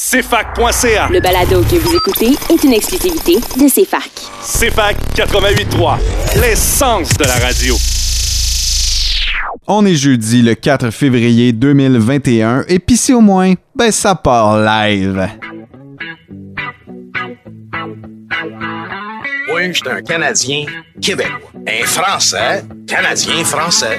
[0.00, 1.08] CFAC.ca.
[1.10, 4.08] Le balado que vous écoutez est une exclusivité de CFAC.
[4.40, 5.98] CFAC 88.3,
[6.40, 7.74] l'essence de la radio.
[9.66, 14.60] On est jeudi le 4 février 2021 et pis si au moins, ben ça part
[14.60, 15.28] live.
[19.48, 20.64] Moi, j'étais un Canadien
[21.02, 21.50] québécois.
[21.66, 23.98] Un Français, Canadien français.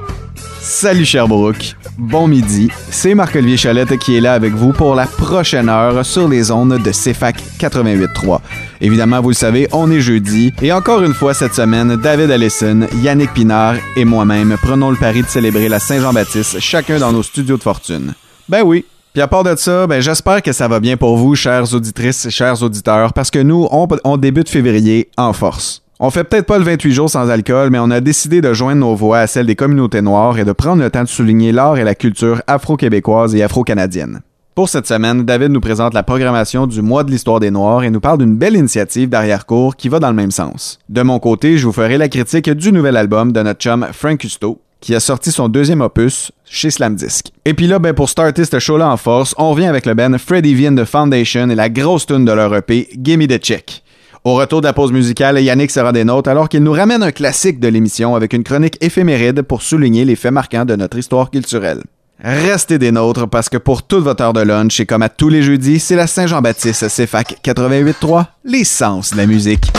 [0.73, 5.67] Salut Sherbrooke, bon midi, c'est Marc-Olivier Chalette qui est là avec vous pour la prochaine
[5.67, 8.39] heure sur les ondes de CFAC 88.3.
[8.79, 12.87] Évidemment, vous le savez, on est jeudi et encore une fois cette semaine, David Allison,
[13.03, 17.57] Yannick Pinard et moi-même prenons le pari de célébrer la Saint-Jean-Baptiste chacun dans nos studios
[17.57, 18.13] de fortune.
[18.47, 21.35] Ben oui, puis à part de ça, ben j'espère que ça va bien pour vous,
[21.35, 25.80] chères auditrices et chers auditeurs, parce que nous, on, on débute février en force.
[26.03, 28.79] On fait peut-être pas le 28 jours sans alcool, mais on a décidé de joindre
[28.79, 31.77] nos voix à celles des communautés noires et de prendre le temps de souligner l'art
[31.77, 34.21] et la culture afro-québécoise et afro-canadienne.
[34.55, 37.91] Pour cette semaine, David nous présente la programmation du mois de l'histoire des Noirs et
[37.91, 40.79] nous parle d'une belle initiative d'arrière-cour qui va dans le même sens.
[40.89, 44.17] De mon côté, je vous ferai la critique du nouvel album de notre chum Frank
[44.17, 47.27] Custo, qui a sorti son deuxième opus chez Slam Disc.
[47.45, 50.17] Et puis là, ben pour starter ce show-là en force, on revient avec le band
[50.17, 53.83] Freddie Vian de Foundation et la grosse tune de leur EP, Gimme the Check.
[54.23, 57.11] Au retour de la pause musicale, Yannick sera des nôtres alors qu'il nous ramène un
[57.11, 61.31] classique de l'émission avec une chronique éphéméride pour souligner les faits marquants de notre histoire
[61.31, 61.81] culturelle.
[62.23, 65.29] Restez des nôtres parce que pour toute votre heure de lunch et comme à tous
[65.29, 69.71] les jeudis, c'est la Saint-Jean-Baptiste CFAC 88.3, l'essence de la musique.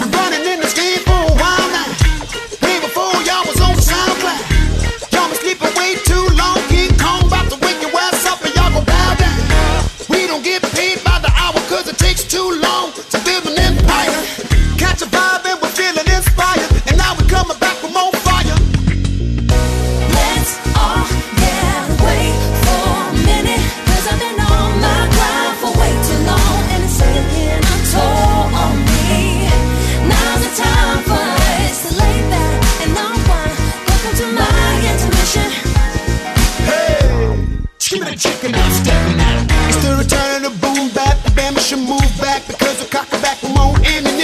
[0.00, 1.88] Been running in this game for a while now.
[2.64, 4.42] Way before y'all was on SoundCloud.
[5.12, 6.56] Y'all been sleeping way too long.
[6.72, 9.38] King Kong about to wake your ass up and y'all go bow down.
[10.08, 13.21] We don't get paid by the hour cause it takes too long to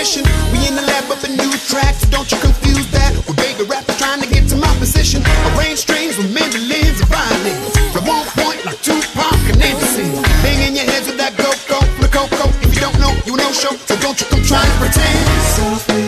[0.08, 3.12] We in the lab of a new track, so don't you confuse that.
[3.28, 5.20] With baby rappers trying to get to my position.
[5.52, 7.76] Arrange strings with mandolins and violins.
[7.92, 10.08] From one point like Tupac and Anderson.
[10.41, 12.48] Banging your heads with that go go from the coco.
[12.64, 16.07] If you don't know, you no show, so don't you come try to pretend.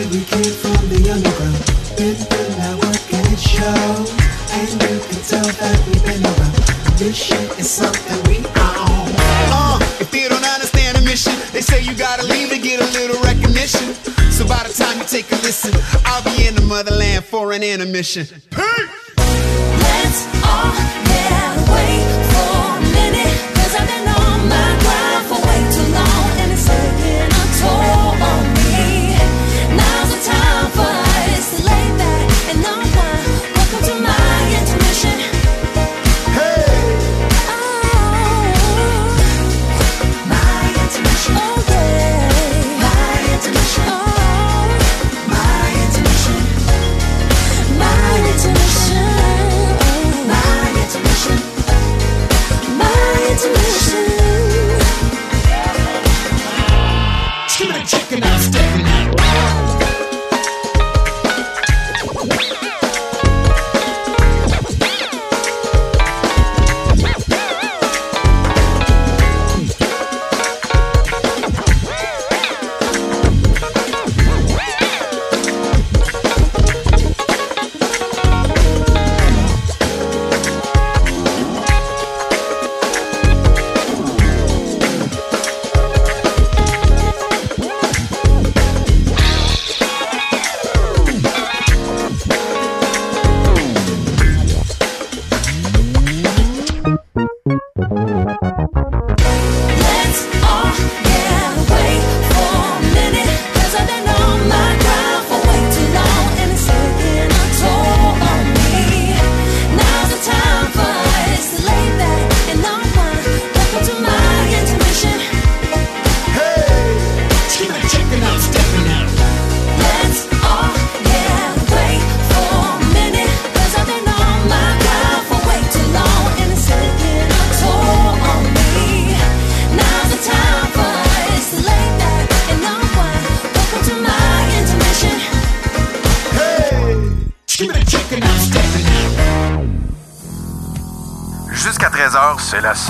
[17.52, 18.26] An intermission.
[19.82, 20.99] Let's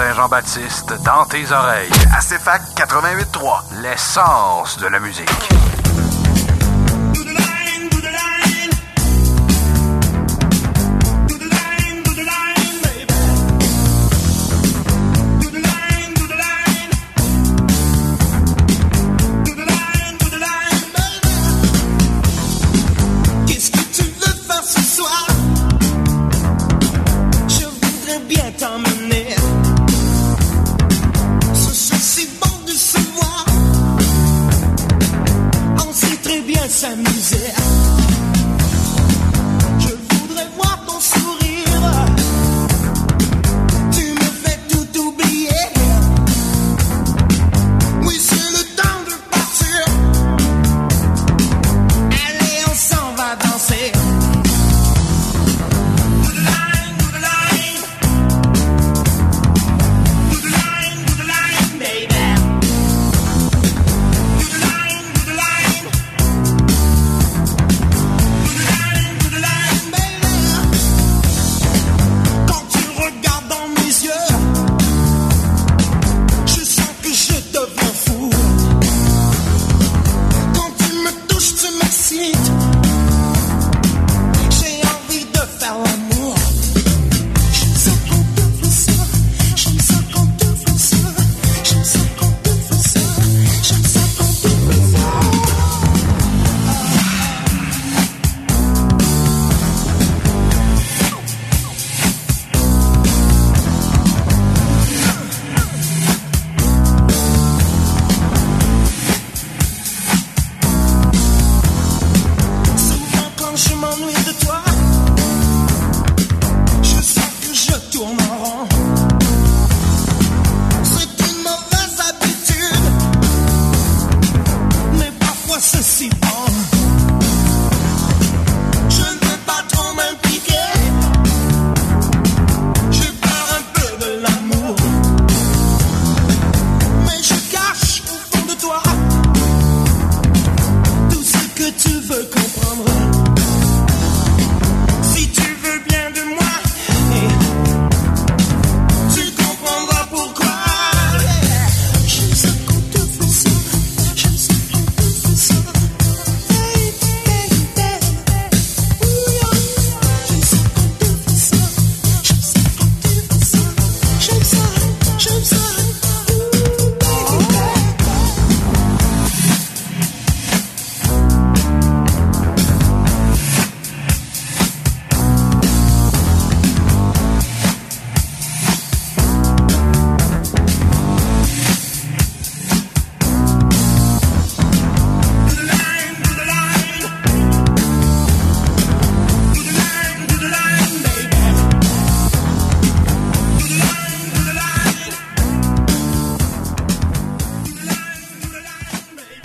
[0.00, 1.91] Saint-Jean-Baptiste dans tes oreilles.
[2.17, 3.82] À CFAC 88.3.
[3.82, 5.29] L'essence de la musique.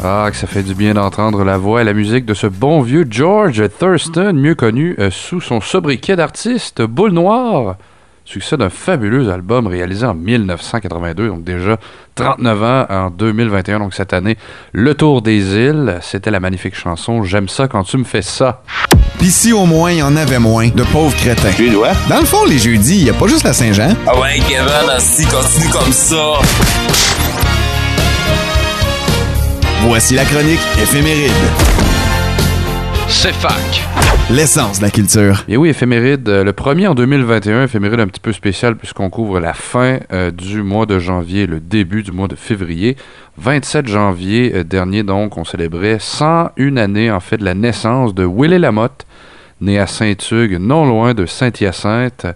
[0.08, 2.82] Ah, que ça fait du bien d'entendre la voix et la musique de ce bon
[2.82, 7.78] vieux George Thurston, mieux connu euh, sous son sobriquet d'artiste Boule Noire.
[8.24, 11.78] Succès d'un fabuleux album réalisé en 1982, donc déjà
[12.14, 14.38] 39 ans en 2021, donc cette année.
[14.74, 18.62] Le Tour des îles, c'était la magnifique chanson J'aime ça quand tu me fais ça.
[19.18, 21.52] Pis si au moins il y en avait moins de pauvres crétins.
[21.56, 21.94] Tu dois?
[22.10, 23.96] Dans le fond, les jeudis, il y a pas juste la Saint-Jean.
[24.06, 26.34] Ah ouais, Kevin, assis, continue comme ça.
[29.88, 31.32] Voici la chronique éphéméride.
[33.08, 33.84] C'est fac.
[34.32, 35.44] L'essence de la culture.
[35.48, 39.40] Et oui, éphéméride, euh, le premier en 2021, éphéméride un petit peu spécial puisqu'on couvre
[39.40, 42.98] la fin euh, du mois de janvier, le début du mois de février.
[43.38, 48.26] 27 janvier euh, dernier, donc, on célébrait 101 années, en fait, de la naissance de
[48.26, 49.06] Willie Lamotte,
[49.62, 52.28] né à Saint-Hugues, non loin de Saint-Hyacinthe.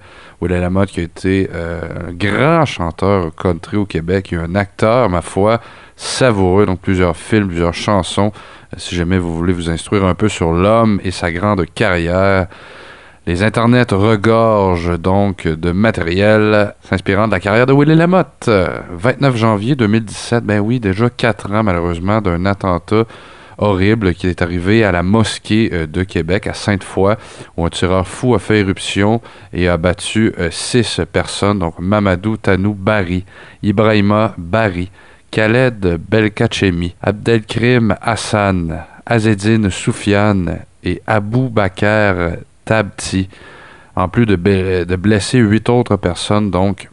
[0.41, 5.09] Willie Lamotte qui a été euh, un grand chanteur country au Québec et un acteur,
[5.09, 5.59] ma foi,
[5.97, 8.31] savoureux, donc plusieurs films, plusieurs chansons.
[8.73, 12.47] Euh, si jamais vous voulez vous instruire un peu sur l'homme et sa grande carrière,
[13.27, 18.45] les internets regorgent donc de matériel s'inspirant de la carrière de Willie Lamotte.
[18.47, 23.03] Euh, 29 janvier 2017, ben oui, déjà quatre ans malheureusement d'un attentat
[23.59, 27.15] horrible qui est arrivé à la mosquée euh, de Québec, à Sainte-Foy,
[27.55, 29.21] où un tireur fou a fait éruption
[29.53, 33.25] et a battu euh, six personnes, donc Mamadou Tanou Bari,
[33.61, 34.89] Ibrahima Bari,
[35.31, 43.29] Khaled Belkachemi, Abdelkrim Hassan, Azedine Soufiane et Abou Bakr Tabti,
[43.95, 44.35] en plus de,
[44.95, 46.89] blesser huit autres personnes, donc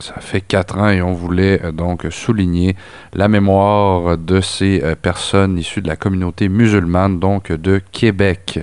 [0.00, 2.76] Ça fait quatre ans et on voulait euh, donc souligner
[3.14, 8.60] la mémoire de ces euh, personnes issues de la communauté musulmane, donc de Québec.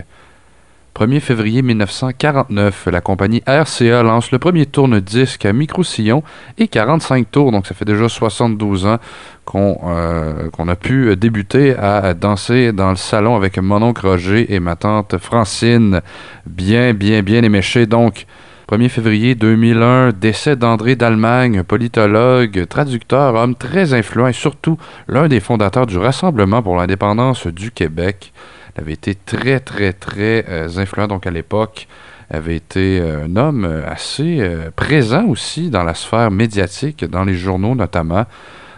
[0.95, 6.21] 1er février 1949, la compagnie RCA lance le premier tourne-disque à micro-sillon
[6.59, 8.99] et 45 tours, donc ça fait déjà 72 ans
[9.43, 14.53] qu'on euh, qu'on a pu débuter à danser dans le salon avec mon oncle Roger
[14.53, 16.01] et ma tante Francine,
[16.45, 17.87] bien, bien, bien éméchés.
[17.87, 18.27] Donc,
[18.69, 24.77] 1er février 2001, décès d'André d'Allemagne, politologue, traducteur, homme très influent et surtout
[25.09, 28.31] l'un des fondateurs du Rassemblement pour l'indépendance du Québec.
[28.75, 31.87] Il avait été très, très, très euh, influent donc à l'époque.
[32.29, 37.35] avait été euh, un homme assez euh, présent aussi dans la sphère médiatique, dans les
[37.35, 38.25] journaux notamment.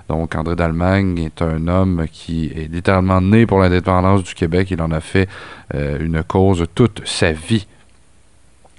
[0.10, 4.70] Donc, André d'Allemagne est un homme qui est littéralement né pour l'indépendance du Québec.
[4.70, 5.28] Il en a fait
[5.74, 7.66] une cause toute sa vie.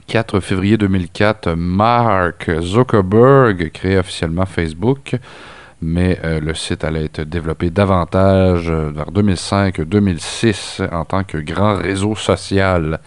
[0.06, 5.16] 4 février 2004, Mark Zuckerberg crée officiellement Facebook,
[5.82, 11.76] mais euh, le site allait être développé davantage euh, vers 2005-2006 en tant que grand
[11.76, 13.00] réseau social.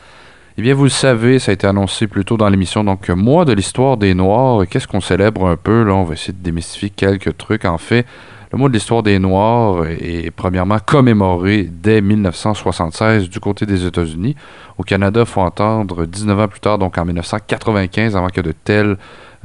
[0.58, 3.46] Eh bien, vous le savez, ça a été annoncé plus tôt dans l'émission, donc mois
[3.46, 4.68] de l'histoire des Noirs.
[4.68, 5.84] Qu'est-ce qu'on célèbre un peu?
[5.84, 7.64] Là, on va essayer de démystifier quelques trucs.
[7.64, 8.06] En fait,
[8.52, 14.36] le mois de l'histoire des Noirs est premièrement commémoré dès 1976 du côté des États-Unis.
[14.80, 18.52] Au Canada, il faut entendre 19 ans plus tard, donc en 1995, avant que de
[18.52, 18.98] telles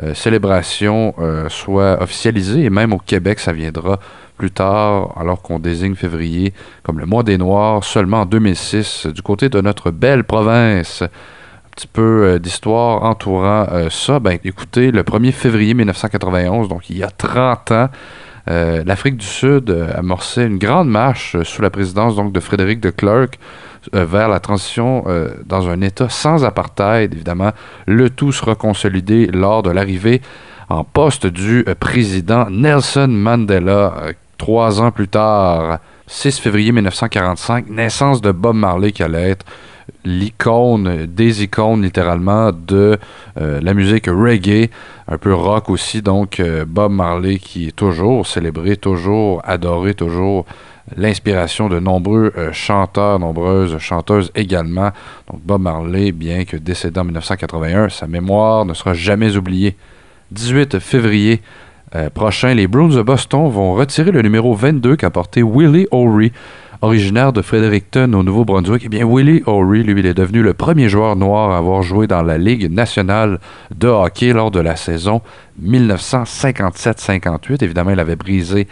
[0.03, 2.65] euh, célébrations euh, soient officialisées.
[2.65, 4.01] Et même au Québec, ça viendra
[4.39, 9.21] plus tard, alors qu'on désigne février comme le mois des Noirs, seulement en 2006, du
[9.21, 11.03] côté de notre belle province.
[11.03, 14.19] Un petit peu euh, d'histoire entourant ça.
[14.19, 17.89] Ben, écoutez, le 1er février 1991, donc il y a 30 ans,
[18.47, 22.81] l'Afrique du Sud euh, amorçait une grande marche euh, sous la présidence donc de Frédéric
[22.81, 23.39] de Klerk
[23.95, 27.13] euh, vers la transition euh, dans un État sans apartheid.
[27.13, 27.53] Évidemment,
[27.87, 30.23] le tout sera consolidé lors de l'arrivée
[30.69, 35.79] en poste du euh, président Nelson Mandela euh, trois ans plus tard.
[36.07, 39.47] 6 février 1945, naissance de Bob Marley qui allait être
[40.05, 42.99] l'icône, des icônes littéralement de
[43.41, 44.71] euh, la musique reggae,
[45.09, 50.45] un peu rock aussi, donc euh, Bob Marley qui est toujours célébré, toujours adoré, toujours
[50.97, 54.91] l'inspiration de nombreux euh, chanteurs, nombreuses chanteuses également.
[55.31, 59.77] Donc Bob Marley, bien que décédé en 1981, sa mémoire ne sera jamais oubliée.
[60.31, 61.43] 18 février
[62.13, 66.33] prochain, les Bruins de Boston vont retirer le numéro 22 qu'a porté Willie O'Ree,
[66.83, 68.83] originaire de Fredericton au Nouveau-Brunswick.
[68.85, 72.07] Eh bien, Willie O'Ree, lui, il est devenu le premier joueur noir à avoir joué
[72.07, 73.41] dans la Ligue nationale
[73.75, 75.21] de hockey lors de la saison
[75.63, 77.63] 1957-58.
[77.63, 78.67] Évidemment, il avait brisé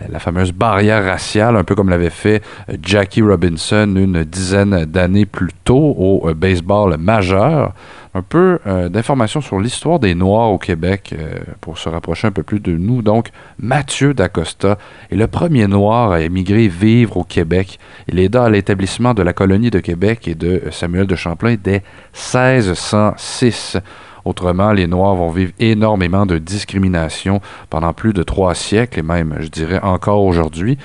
[0.00, 4.84] euh, la fameuse barrière raciale, un peu comme l'avait fait euh, Jackie Robinson une dizaine
[4.84, 7.72] d'années plus tôt au euh, baseball majeur.
[8.16, 8.60] Un peu
[8.90, 11.16] d'informations sur l'histoire des Noirs au Québec
[11.60, 13.02] pour se rapprocher un peu plus de nous.
[13.02, 14.78] Donc, Mathieu D'Acosta
[15.10, 17.80] est le premier Noir à émigrer vivre au Québec.
[18.06, 21.82] Il aida à l'établissement de la colonie de Québec et de Samuel de Champlain dès
[22.12, 23.78] 1606.
[24.24, 27.40] Autrement, les Noirs vont vivre énormément de discrimination
[27.70, 30.78] pendant plus de trois siècles et même, je dirais, encore aujourd'hui.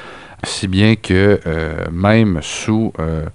[0.44, 3.26] Si bien que euh, même sous euh,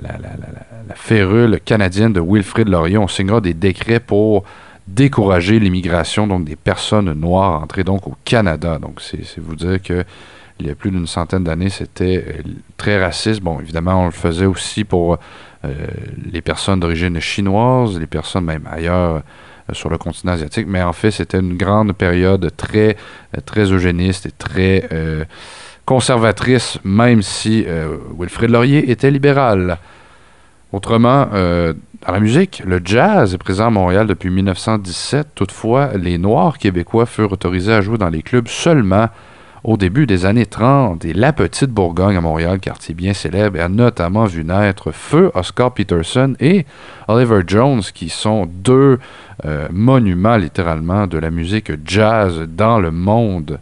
[0.00, 4.44] la, la- férule canadienne de Wilfrid Laurier, on signera des décrets pour
[4.86, 8.78] décourager l'immigration donc des personnes noires entrées donc au Canada.
[8.78, 10.04] Donc c'est vous dire que
[10.60, 12.42] il y a plus d'une centaine d'années, c'était euh,
[12.76, 13.40] très raciste.
[13.40, 15.18] Bon, évidemment, on le faisait aussi pour
[15.64, 15.74] euh,
[16.32, 20.66] les personnes d'origine chinoise, les personnes même ailleurs euh, sur le continent asiatique.
[20.66, 22.96] Mais en fait, c'était une grande période très,
[23.44, 24.88] très eugéniste et très
[25.84, 27.66] conservatrice, même si
[28.18, 29.76] Wilfrid Laurier était libéral.
[30.72, 35.28] Autrement, dans la musique, le jazz est présent à Montréal depuis 1917.
[35.34, 39.10] Toutefois, les Noirs québécois furent autorisés à jouer dans les clubs seulement
[39.64, 41.04] au début des années 30.
[41.04, 45.72] Et la Petite Bourgogne à Montréal, quartier bien célèbre, a notamment vu naître Feu Oscar
[45.72, 46.66] Peterson et
[47.08, 48.98] Oliver Jones, qui sont deux
[49.44, 53.60] euh, monuments littéralement de la musique jazz dans le monde.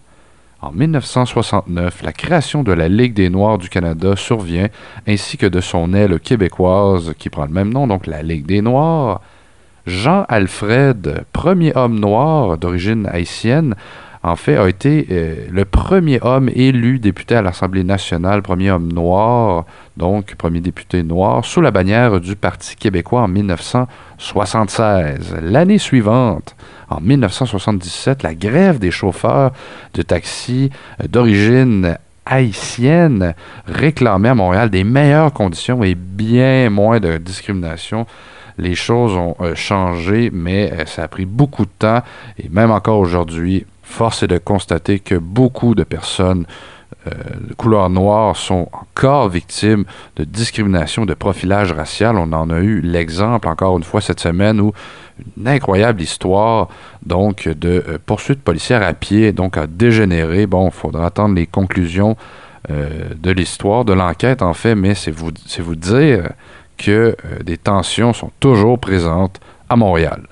[0.62, 4.68] En 1969, la création de la Ligue des Noirs du Canada survient,
[5.06, 8.62] ainsi que de son aile québécoise qui prend le même nom, donc la Ligue des
[8.62, 9.20] Noirs.
[9.86, 13.76] Jean-Alfred, premier homme noir d'origine haïtienne,
[14.26, 18.92] en fait, a été euh, le premier homme élu député à l'Assemblée nationale, premier homme
[18.92, 19.66] noir,
[19.96, 25.36] donc premier député noir, sous la bannière du Parti québécois en 1976.
[25.42, 26.56] L'année suivante,
[26.90, 29.52] en 1977, la grève des chauffeurs
[29.94, 33.36] de taxi euh, d'origine haïtienne
[33.68, 38.06] réclamait à Montréal des meilleures conditions et bien moins de discrimination
[38.58, 42.00] les choses ont euh, changé, mais ça a pris beaucoup de temps
[42.38, 46.46] et même encore aujourd'hui, force est de constater que beaucoup de personnes
[47.06, 47.10] euh,
[47.48, 49.84] de couleur noire sont encore victimes
[50.16, 52.16] de discrimination, de profilage racial.
[52.16, 54.72] On en a eu l'exemple encore une fois cette semaine où
[55.36, 56.68] une incroyable histoire
[57.04, 60.46] donc de euh, poursuite policière à pied donc a dégénéré.
[60.46, 62.16] Bon, il faudra attendre les conclusions
[62.70, 65.30] euh, de l'histoire, de l'enquête en fait, mais c'est vous,
[65.76, 66.30] dire
[66.76, 70.22] que euh, des tensions sont toujours présentes à Montréal.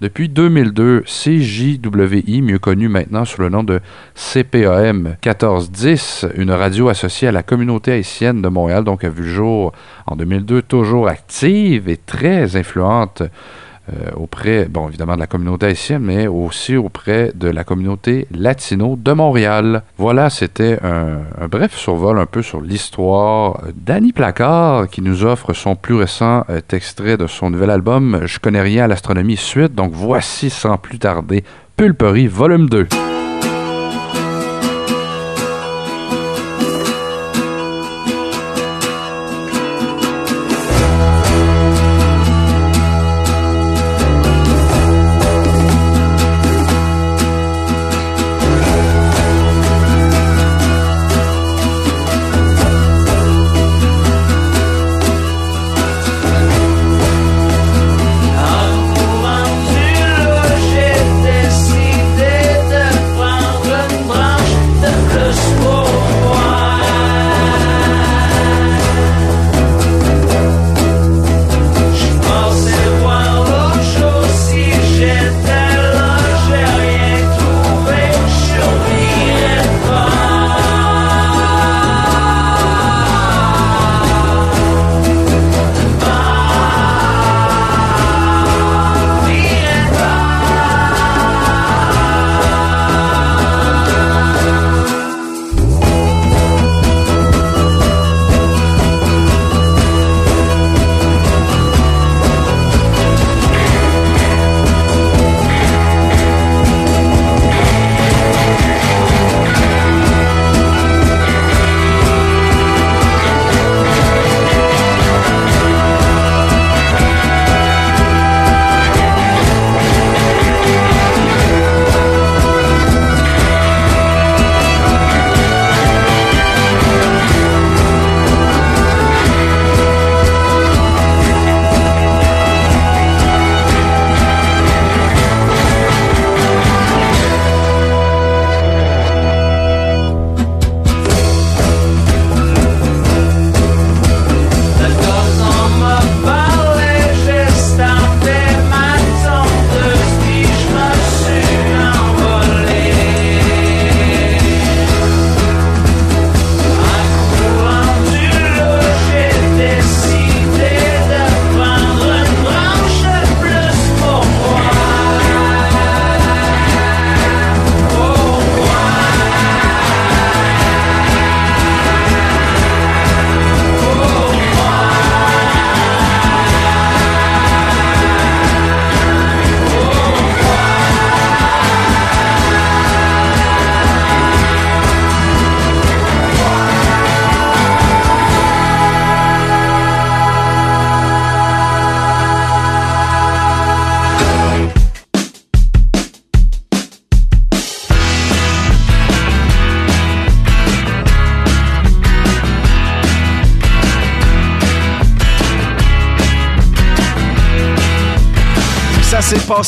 [0.00, 3.80] Depuis 2002, CJWI, mieux connu maintenant sous le nom de
[4.14, 9.28] CPAM 1410, une radio associée à la communauté haïtienne de Montréal, donc a vu le
[9.28, 9.72] jour
[10.06, 13.24] en 2002, toujours active et très influente
[13.88, 18.96] euh, auprès, bon, évidemment de la communauté haïtienne, mais aussi auprès de la communauté latino
[18.96, 19.82] de Montréal.
[19.96, 25.76] Voilà, c'était un, bref survol un peu sur l'histoire d'Annie Placard, qui nous offre son
[25.76, 29.74] plus récent euh, extrait de son nouvel album Je connais rien à l'astronomie suite.
[29.74, 31.44] Donc voici sans plus tarder
[31.76, 33.17] Pulperie volume 2.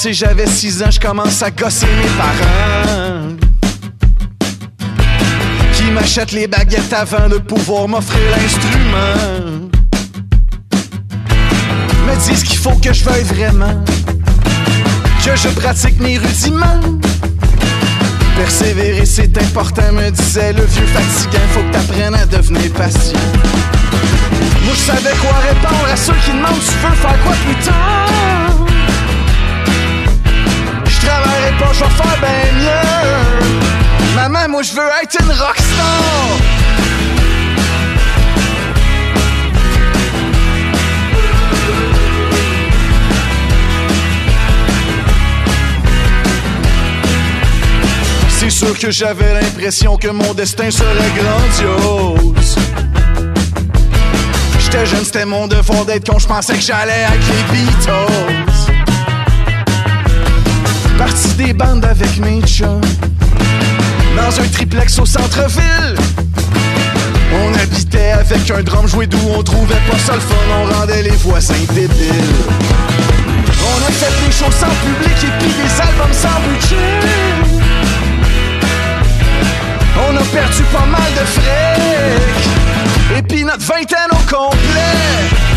[0.01, 3.37] Passé, j'avais 6 ans, je commence à gosser mes parents.
[5.75, 9.69] Qui m'achètent les baguettes avant de pouvoir m'offrir l'instrument.
[12.07, 13.85] Me disent qu'il faut que je veuille vraiment.
[15.25, 16.81] Que je pratique mes rudiments.
[18.37, 21.45] Persévérer, c'est important, me disait le vieux fatigant.
[21.53, 23.19] Faut que t'apprennes à devenir patient.
[24.65, 28.40] Moi, je savais quoi répondre à ceux qui demandent Tu veux faire quoi plus tard?
[31.11, 34.15] Travaillerai pas, je vais faire bien mieux.
[34.15, 36.41] Maman, moi, je veux être une rockstar.
[48.29, 52.57] C'est sûr que j'avais l'impression que mon destin serait grandiose.
[54.59, 58.70] J'étais jeune, c'était mon devoir d'être con, je pensais que j'allais avec les Beatles.
[61.01, 62.43] Parti des bandes avec mes.
[62.61, 65.97] Dans un triplex au centre-ville.
[67.33, 71.03] On habitait avec un drum joué d'où on trouvait pas ça le fun, on rendait
[71.03, 72.45] les voisins débiles.
[73.63, 77.01] On a fait des shows sans public et puis des albums sans budget.
[80.07, 83.17] On a perdu pas mal de fric.
[83.17, 85.50] Et puis notre vingtaine au complet.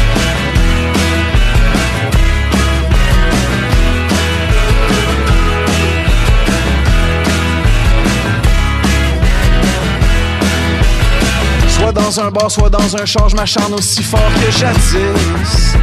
[11.84, 15.76] Soit dans un bar, soit dans un char, je m'acharne aussi fort que jadis.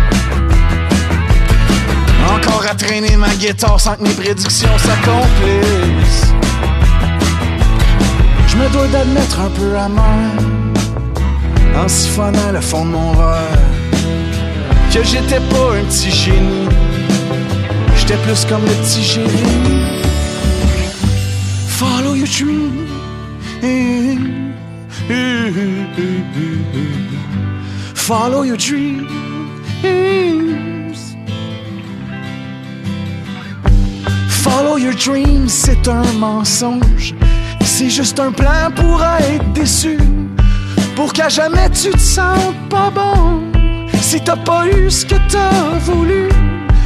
[2.26, 6.32] Encore à traîner ma guitare sans que mes prédictions s'accomplissent.
[8.48, 10.30] Je me dois d'admettre un peu amer,
[11.76, 13.58] en siphonnant le fond de mon verre,
[14.94, 16.66] que j'étais pas un petit génie.
[17.98, 20.00] J'étais plus comme le petit Jérémie.
[21.68, 22.70] Follow your dream.
[27.94, 29.06] Follow your dreams.
[34.28, 37.14] Follow your dreams, c'est un mensonge.
[37.62, 39.98] C'est juste un plan pour être déçu.
[40.94, 43.42] Pour qu'à jamais tu te sentes pas bon.
[44.00, 46.28] Si t'as pas eu ce que t'as voulu.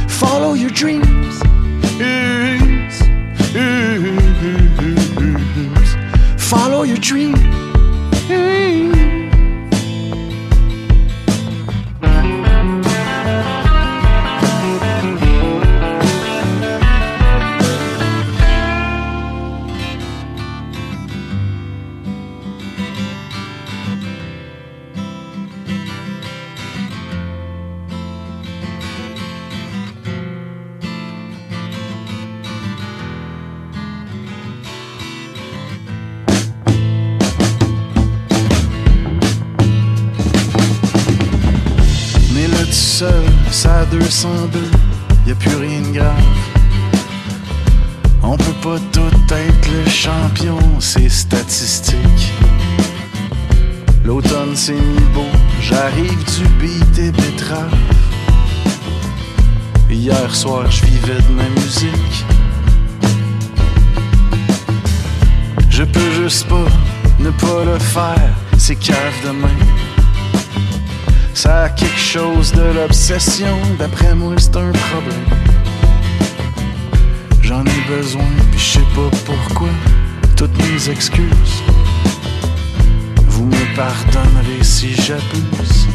[0.07, 1.41] Follow your dreams.
[6.37, 7.64] Follow your dreams.
[8.27, 8.94] Mais
[43.99, 44.59] 202,
[45.25, 46.13] y a plus rien de grave.
[48.23, 52.33] On peut pas tout être le champion, c'est statistique.
[54.03, 55.31] L'automne c'est mis beau,
[55.61, 57.73] j'arrive du beat et betterave.
[59.89, 62.25] Hier soir, je vivais de ma musique.
[65.69, 66.67] Je peux juste pas
[67.19, 69.74] ne pas le faire, c'est cave demain.
[71.45, 75.25] Ça a quelque chose de l'obsession, d'après moi c'est un problème.
[77.43, 79.69] J'en ai besoin, puis je sais pas pourquoi.
[80.35, 81.61] Toutes mes excuses,
[83.27, 85.87] vous me pardonnerez si j'abuse.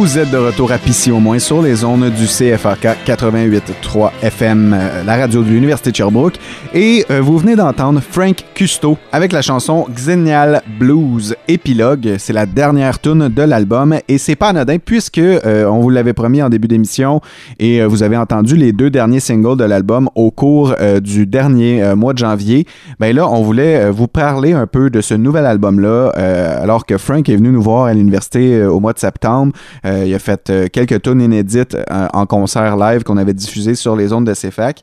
[0.00, 0.76] Vous êtes de retour à
[1.12, 6.38] au moins sur les zones du CFAK 88.3 FM, la radio de l'Université de Sherbrooke.
[6.72, 12.14] Et euh, vous venez d'entendre Frank Custo avec la chanson Xenial Blues Épilogue.
[12.18, 16.12] C'est la dernière tune de l'album et c'est pas anodin puisque euh, on vous l'avait
[16.12, 17.20] promis en début d'émission
[17.58, 21.26] et euh, vous avez entendu les deux derniers singles de l'album au cours euh, du
[21.26, 22.66] dernier euh, mois de janvier.
[23.00, 27.28] Ben là, on voulait vous parler un peu de ce nouvel album-là alors que Frank
[27.28, 29.52] est venu nous voir à l'université au mois de septembre.
[29.90, 33.74] Euh, il a fait euh, quelques tunes inédites euh, en concert live qu'on avait diffusé
[33.74, 34.82] sur les ondes de CFAC.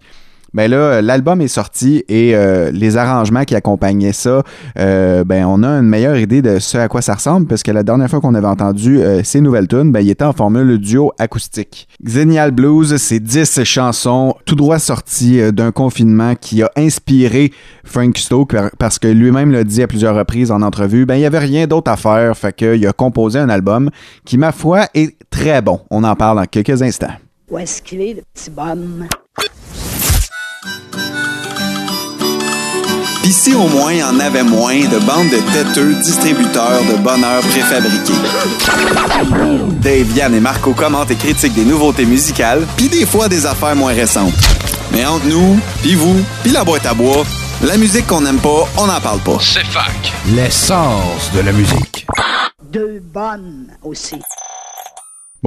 [0.54, 4.44] Ben là, l'album est sorti et euh, les arrangements qui accompagnaient ça,
[4.80, 7.72] euh, ben on a une meilleure idée de ce à quoi ça ressemble parce que
[7.72, 10.78] la dernière fois qu'on avait entendu euh, ces nouvelles tunes, ben il était en formule
[10.78, 11.88] duo acoustique.
[12.04, 17.52] Xenial Blues, c'est 10 chansons tout droit sorties d'un confinement qui a inspiré
[17.84, 21.22] Frank Stoke par- parce que lui-même l'a dit à plusieurs reprises en entrevue, ben il
[21.22, 23.90] y avait rien d'autre à faire, fait qu'il a composé un album
[24.26, 25.82] qui ma foi est très bon.
[25.92, 27.14] On en parle dans quelques instants.
[27.50, 29.08] Où est-ce qu'il est, le petit bonhomme?
[33.28, 37.42] Ici au moins, il y en avait moins de bandes de têteux distributeurs de bonheur
[37.42, 38.14] préfabriqués.
[39.82, 43.76] Dave, Yann et Marco commentent et critiquent des nouveautés musicales, puis des fois des affaires
[43.76, 44.34] moins récentes.
[44.94, 47.26] Mais entre nous, puis vous, puis la boîte à bois,
[47.64, 49.40] la musique qu'on n'aime pas, on n'en parle pas.
[49.42, 50.14] C'est fac.
[50.34, 52.08] L'essence de la musique.
[52.72, 54.22] Deux bonnes aussi.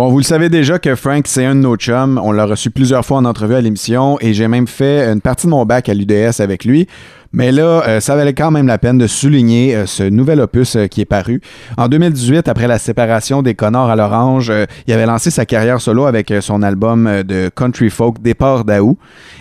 [0.00, 2.18] Bon, vous le savez déjà que Frank, c'est un de nos chums.
[2.24, 5.46] On l'a reçu plusieurs fois en entrevue à l'émission et j'ai même fait une partie
[5.46, 6.86] de mon bac à l'UDS avec lui.
[7.34, 10.74] Mais là, euh, ça valait quand même la peine de souligner euh, ce nouvel opus
[10.74, 11.42] euh, qui est paru.
[11.76, 14.50] En 2018, après la séparation des Connors à l'Orange,
[14.86, 18.96] il avait lancé sa carrière solo avec son album de country folk Départ d'Aou.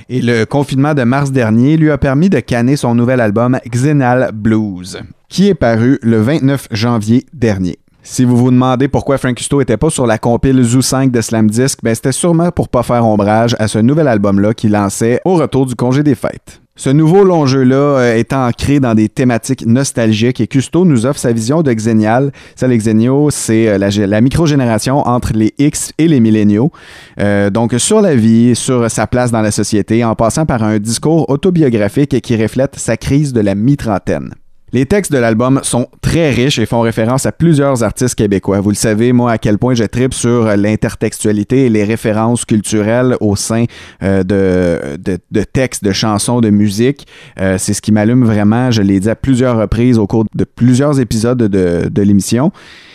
[0.10, 4.32] Et le confinement de mars dernier lui a permis de canner son nouvel album Xenal
[4.34, 7.80] Blues, qui est paru le 29 janvier dernier.
[8.02, 11.22] Si vous vous demandez pourquoi Frank Custo était pas sur la compile Zoo 5 de
[11.22, 15.20] Slam Disc, ben c'était sûrement pour pas faire ombrage à ce nouvel album-là qu'il lançait
[15.26, 16.62] au retour du congé des fêtes.
[16.80, 21.20] Ce nouveau long jeu-là euh, est ancré dans des thématiques nostalgiques et Custo nous offre
[21.20, 22.32] sa vision de Xenial.
[22.62, 26.72] Les Xeniaux, c'est euh, la microgénération entre les X et les milléniaux.
[27.20, 30.80] Euh, donc, sur la vie, sur sa place dans la société, en passant par un
[30.80, 34.36] discours autobiographique qui reflète sa crise de la mi-trentaine.
[34.72, 38.60] Les textes de l'album sont très riches et font référence à plusieurs artistes québécois.
[38.60, 43.16] Vous le savez, moi, à quel point je tripe sur l'intertextualité et les références culturelles
[43.20, 43.66] au sein
[44.04, 47.08] euh, de, de, textes, de chansons, de musique.
[47.40, 48.70] Euh, c'est ce qui m'allume vraiment.
[48.70, 52.52] Je l'ai dit à plusieurs reprises au cours de plusieurs épisodes de, de l'émission.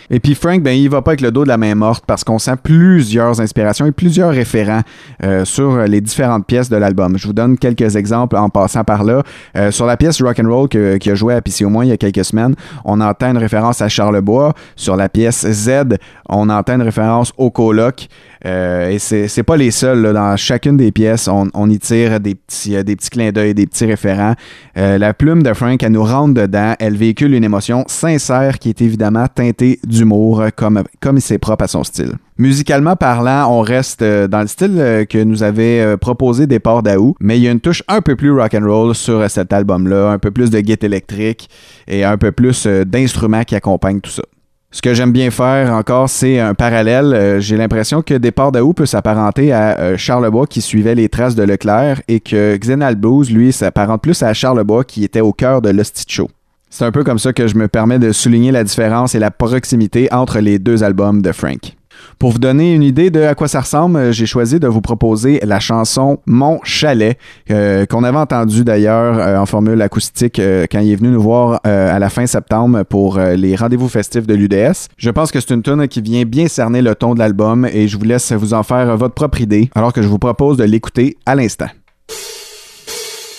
[0.09, 2.23] Et puis Frank, ben, il va pas avec le dos de la main morte parce
[2.23, 4.81] qu'on sent plusieurs inspirations et plusieurs référents
[5.23, 7.17] euh, sur les différentes pièces de l'album.
[7.17, 9.23] Je vous donne quelques exemples en passant par là.
[9.57, 11.93] Euh, sur la pièce Rock and Roll qui a joué à au moins il y
[11.93, 14.53] a quelques semaines, on entend une référence à Charlebois.
[14.75, 15.97] Sur la pièce Z,
[16.29, 18.07] on entend une référence au coloc.
[18.45, 20.13] Euh, et c'est pas les seuls.
[20.13, 23.65] Dans chacune des pièces, on, y tire des petits, euh, des petits clins d'œil, des
[23.65, 24.35] petits référents.
[24.77, 26.73] Euh, la plume de Frank, elle nous rentre dedans.
[26.79, 31.67] Elle véhicule une émotion sincère qui est évidemment teintée d'humour, comme, comme c'est propre à
[31.67, 32.13] son style.
[32.37, 36.83] Musicalement parlant, on reste euh, dans le style euh, que nous avait euh, proposé Départ
[36.83, 39.53] d'Aou, mais il y a une touche un peu plus rock and roll sur cet
[39.53, 41.49] album-là, un peu plus de guitare électrique
[41.87, 44.23] et un peu plus d'instruments qui accompagnent tout ça.
[44.69, 47.37] Ce que j'aime bien faire encore, c'est un parallèle.
[47.39, 52.01] J'ai l'impression que Départ d'Aou peut s'apparenter à Charlebois qui suivait les traces de Leclerc
[52.09, 56.03] et que Xenal Blues, lui, s'apparente plus à Charlebois qui était au cœur de l'Hostie
[56.09, 56.29] Show.
[56.69, 59.31] C'est un peu comme ça que je me permets de souligner la différence et la
[59.31, 61.77] proximité entre les deux albums de Frank.
[62.19, 64.81] Pour vous donner une idée de à quoi ça ressemble, euh, j'ai choisi de vous
[64.81, 67.17] proposer la chanson Mon chalet,
[67.51, 71.59] euh, qu'on avait entendu d'ailleurs euh, en formule acoustique quand il est venu nous voir
[71.63, 74.87] à la fin septembre pour les rendez-vous festifs de l'UDS.
[74.97, 77.87] Je pense que c'est une tune qui vient bien cerner le ton de l'album et
[77.87, 80.63] je vous laisse vous en faire votre propre idée, alors que je vous propose de
[80.63, 81.67] l'écouter à l'instant.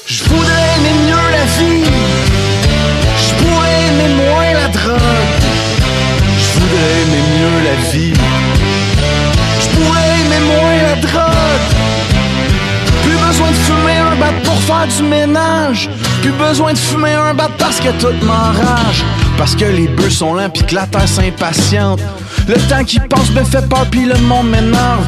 [0.06, 1.84] Je voudrais aimer mieux la vie.
[3.18, 5.00] Je pourrais aimer moins la drogue.
[6.38, 8.25] Je voudrais aimer mieux la vie.
[14.66, 15.88] Faire du ménage.
[16.22, 19.05] Plus besoin de fumer un bat parce que tout m'enrage.
[19.38, 22.00] Parce que les bœufs sont lents pis que la terre s'impatiente.
[22.48, 25.07] Le temps qui passe me fait peur pis le monde m'énerve.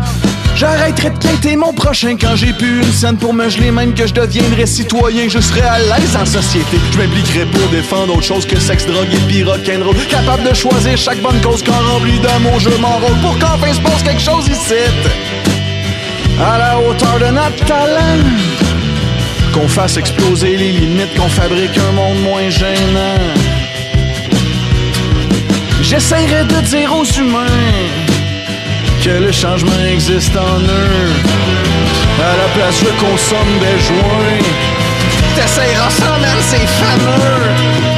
[0.55, 4.09] J'arrêterai de quitter mon prochain quand j'ai plus une scène pour me geler, même que
[4.09, 6.79] je deviendrai citoyen, je serai à l'aise en société.
[6.93, 9.95] Je m'impliquerai pour défendre autre chose que sexe, drogue et pis rock'n'roll.
[10.11, 14.03] Capable de choisir chaque bonne cause quand rempli d'amour, je m'enrôle pour qu'enfin se passe
[14.03, 14.83] quelque chose ici.
[16.41, 18.68] À la hauteur de notre talent.
[19.53, 23.19] Qu'on fasse exploser les limites, qu'on fabrique un monde moins gênant.
[25.83, 27.47] J'essaierai de dire aux humains
[29.03, 31.13] que le changement existe en eux.
[32.21, 34.45] À la place, je consomme des joints.
[35.35, 37.89] T'essayeras sans même, c'est fameux.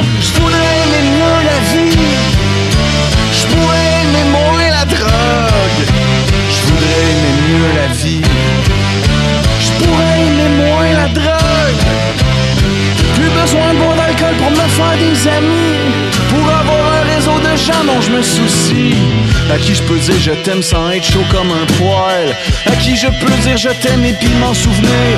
[19.70, 22.37] Qui je peux dire je t'aime sans être chaud comme un poil.
[22.66, 25.11] À qui je peux dire je t'aime et puis m'en souvenir.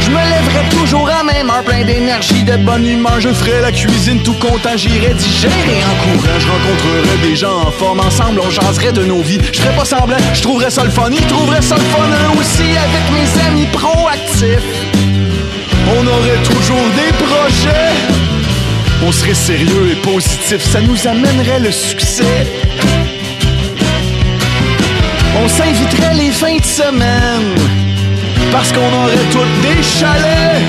[0.00, 3.20] Je me lèverai toujours à même heure, plein d'énergie, de bonne humeur.
[3.20, 6.38] Je ferai la cuisine tout content, j'irai digérer en courant.
[6.38, 9.40] Je rencontrerai des gens en forme, ensemble on jaserait de nos vies.
[9.52, 12.40] Je ferais pas semblant, je trouverais ça le fun, ils trouveraient ça le fun eux
[12.40, 14.70] aussi avec mes amis proactifs.
[15.98, 17.92] On aurait toujours des projets.
[19.02, 22.46] On serait sérieux et positif, ça nous amènerait le succès.
[25.42, 27.54] On s'inviterait les fins de semaine
[28.52, 30.60] parce qu'on aurait toutes des chalets.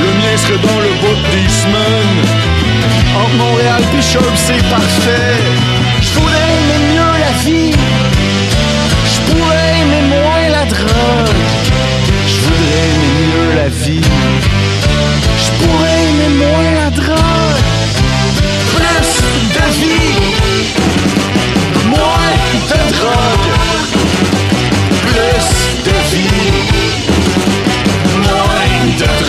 [0.00, 2.20] Le mien serait dans le bout des semaines.
[3.16, 5.38] Entre Montréal et Sherb, c'est parfait.
[6.00, 7.72] Je voudrais aimer mieux la vie.
[9.12, 11.42] Je pourrais aimer moins la drogue.
[12.28, 14.08] Je voudrais aimer mieux la vie.
[15.44, 17.62] Je pourrais aimer moins la drogue.
[18.76, 21.03] Plus de vie.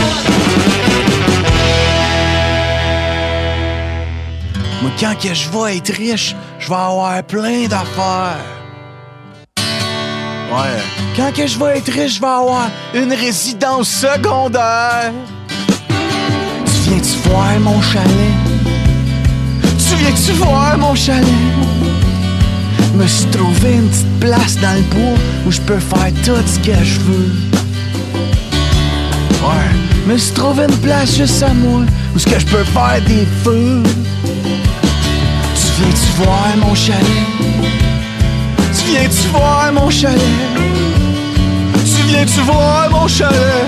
[4.83, 8.45] Moi, quand que je vais être riche, je vais avoir plein d'affaires.
[10.51, 10.81] Ouais.
[11.17, 15.13] Quand que je vais être riche, je vais avoir une résidence secondaire.
[16.67, 18.35] Tu viens-tu voir mon chalet?
[19.63, 21.25] Tu viens-tu voir mon chalet?
[22.95, 26.59] Me suis trouvé une petite place dans le bois où je peux faire tout ce
[26.59, 27.58] que je veux.
[29.43, 29.71] Ouais.
[30.07, 31.83] Me suis trouvé une place juste à moi
[32.15, 33.83] où ce que je peux faire des feux?
[35.55, 37.05] Tu viens-tu voir mon chalet?
[38.77, 40.19] Tu viens-tu voir mon chalet?
[41.75, 43.67] Tu viens-tu voir mon chalet?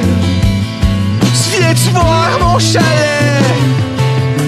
[1.22, 3.44] Tu viens-tu voir mon chalet?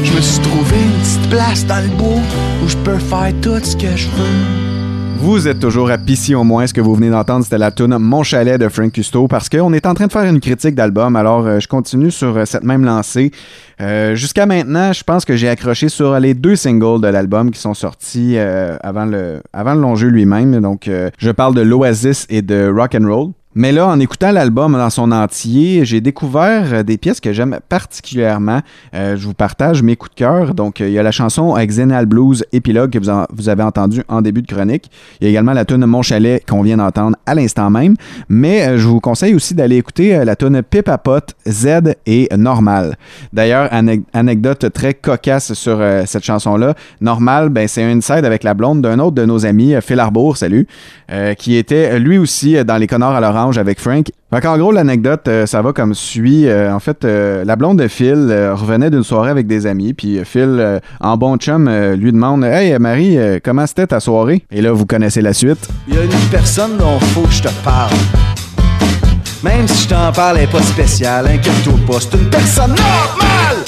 [0.02, 2.22] Je me suis trouvé une petite place dans le bois
[2.64, 4.71] où je peux faire tout ce que je veux.
[5.22, 6.66] Vous êtes toujours à Pissy au moins.
[6.66, 9.72] Ce que vous venez d'entendre, c'était la tune Mon chalet de Frank Custo parce qu'on
[9.72, 11.14] est en train de faire une critique d'album.
[11.14, 13.30] Alors, euh, je continue sur euh, cette même lancée.
[13.80, 17.60] Euh, Jusqu'à maintenant, je pense que j'ai accroché sur les deux singles de l'album qui
[17.60, 20.60] sont sortis avant, le, avant le long jeu lui-même.
[20.60, 23.30] Donc, je parle de l'Oasis et de Rock and Roll.
[23.54, 27.58] Mais là, en écoutant l'album dans son entier, j'ai découvert euh, des pièces que j'aime
[27.68, 28.60] particulièrement.
[28.94, 30.54] Euh, je vous partage mes coups de cœur.
[30.54, 34.02] Donc, euh, il y a la chanson Xenal Blues Épilogue que vous, vous avez entendu
[34.08, 34.90] en début de chronique.
[35.20, 37.94] Il y a également la tune Mon Chalet qu'on vient d'entendre à l'instant même.
[38.30, 42.96] Mais je vous conseille aussi d'aller écouter la tune Pip Pot, Z et Normal.
[43.34, 46.74] D'ailleurs, ane- anecdote très cocasse sur cette chanson-là.
[47.02, 50.38] Normal, ben, c'est un inside avec la blonde d'un autre de nos amis, Phil Arbour,
[50.38, 50.66] salut,
[51.36, 54.06] qui était lui aussi dans les Connards à l'Orange avec Frank.
[54.32, 56.48] Fait en gros, l'anecdote, euh, ça va comme suit.
[56.48, 59.92] Euh, en fait, euh, la blonde de Phil euh, revenait d'une soirée avec des amis,
[59.92, 64.44] puis euh, Phil, euh, en bon chum, lui demande Hey Marie, comment c'était ta soirée
[64.50, 65.68] Et là, vous connaissez la suite.
[65.88, 67.92] Il y a une personne dont faut que je te parle.
[69.42, 73.64] Même si je t'en parle, elle est pas spéciale, inquiète-toi pas, c'est une personne normale!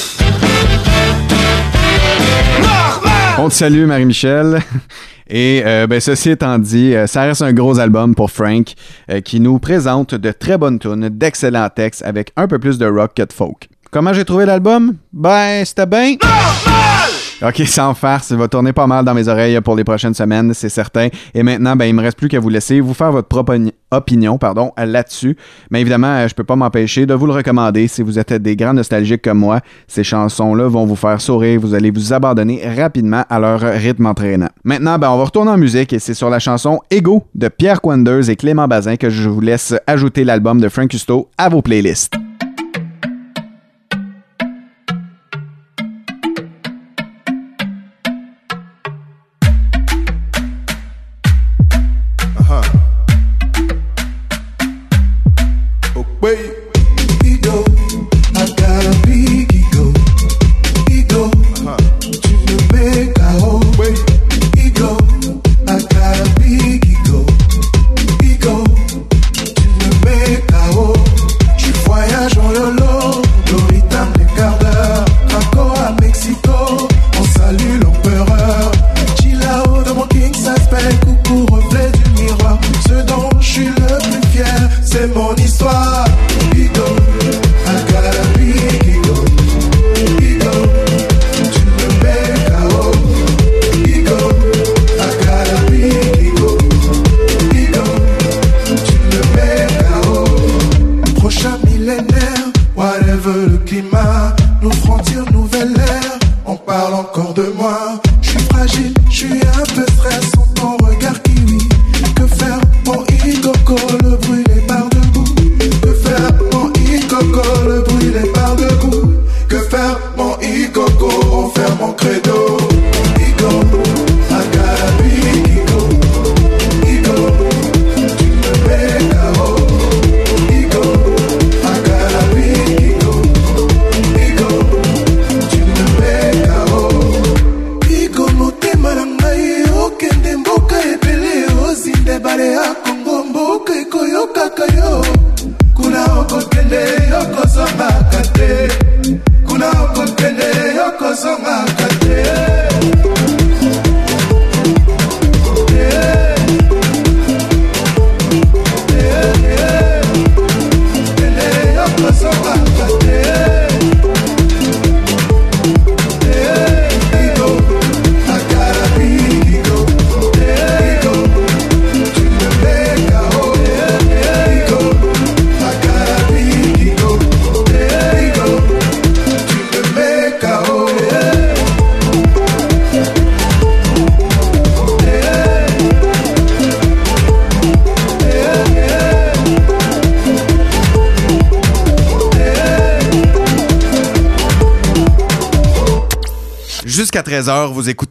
[2.63, 3.35] Normale!
[3.39, 4.61] On te salue, Marie-Michel.
[5.29, 8.75] Et euh, ben, ceci étant dit, euh, ça reste un gros album pour Frank
[9.11, 12.87] euh, qui nous présente de très bonnes tunes, d'excellents textes avec un peu plus de
[12.87, 13.69] rock que de folk.
[13.91, 14.97] Comment j'ai trouvé l'album?
[15.13, 16.17] Ben, c'était bien.
[17.47, 20.55] Ok, sans farce, il va tourner pas mal dans mes oreilles pour les prochaines semaines,
[20.55, 21.09] c'est certain.
[21.35, 23.55] Et maintenant, ben, il me reste plus qu'à vous laisser vous faire votre propre
[23.91, 25.37] opinion, pardon, là-dessus.
[25.71, 27.87] Mais évidemment, euh, je peux pas m'empêcher de vous le recommander.
[27.87, 31.61] Si vous êtes des grands nostalgiques comme moi, ces chansons-là vont vous faire sourire.
[31.61, 34.49] Vous allez vous abandonner rapidement à leur rythme entraînant.
[34.65, 37.83] Maintenant, ben, on va retourner en musique et c'est sur la chanson Ego de Pierre
[37.83, 41.61] Quanders et Clément Bazin que je vous laisse ajouter l'album de Frank Custo à vos
[41.61, 42.15] playlists.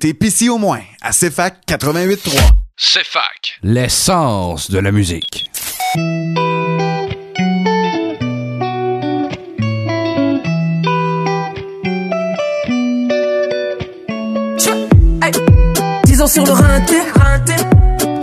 [0.04, 2.32] Écoutez PC au moins à CFAC 88.3.
[2.76, 3.60] CFAC.
[3.64, 5.50] L'essence de la musique.
[15.22, 15.32] Hey.
[16.06, 16.96] 10 ans sur le rinté,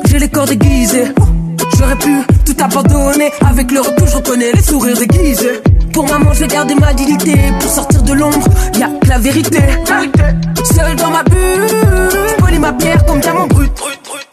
[0.07, 1.05] j'ai les corps déguisés.
[1.79, 3.31] J'aurais pu tout abandonner.
[3.41, 5.63] Avec le retour, je reconnais les sourires déguisés.
[5.95, 7.37] Pour maman, je vais garder ma dignité.
[7.59, 9.63] Pour sortir de l'ombre, y a que la vérité.
[10.65, 11.67] Seul dans ma bulle,
[12.39, 13.71] polis ma pierre comme diamant brut.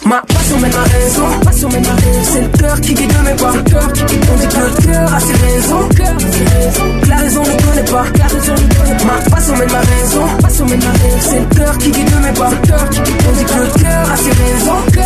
[0.08, 2.32] Ma passion mène ma raison, passion mène ma raison.
[2.32, 3.52] C'est le cœur qui guide mes pas.
[3.52, 5.90] On dit que le cœur a ses raisons.
[5.90, 8.06] Que la raison ne connaît pas.
[8.18, 9.04] La raison ne connaît pas.
[9.04, 11.20] Ma passion mène ma raison, passion mène ma raison.
[11.30, 12.48] C'est le cœur qui guide mes pas.
[12.48, 14.80] On dit que le cœur a ses raisons.
[14.94, 15.00] Que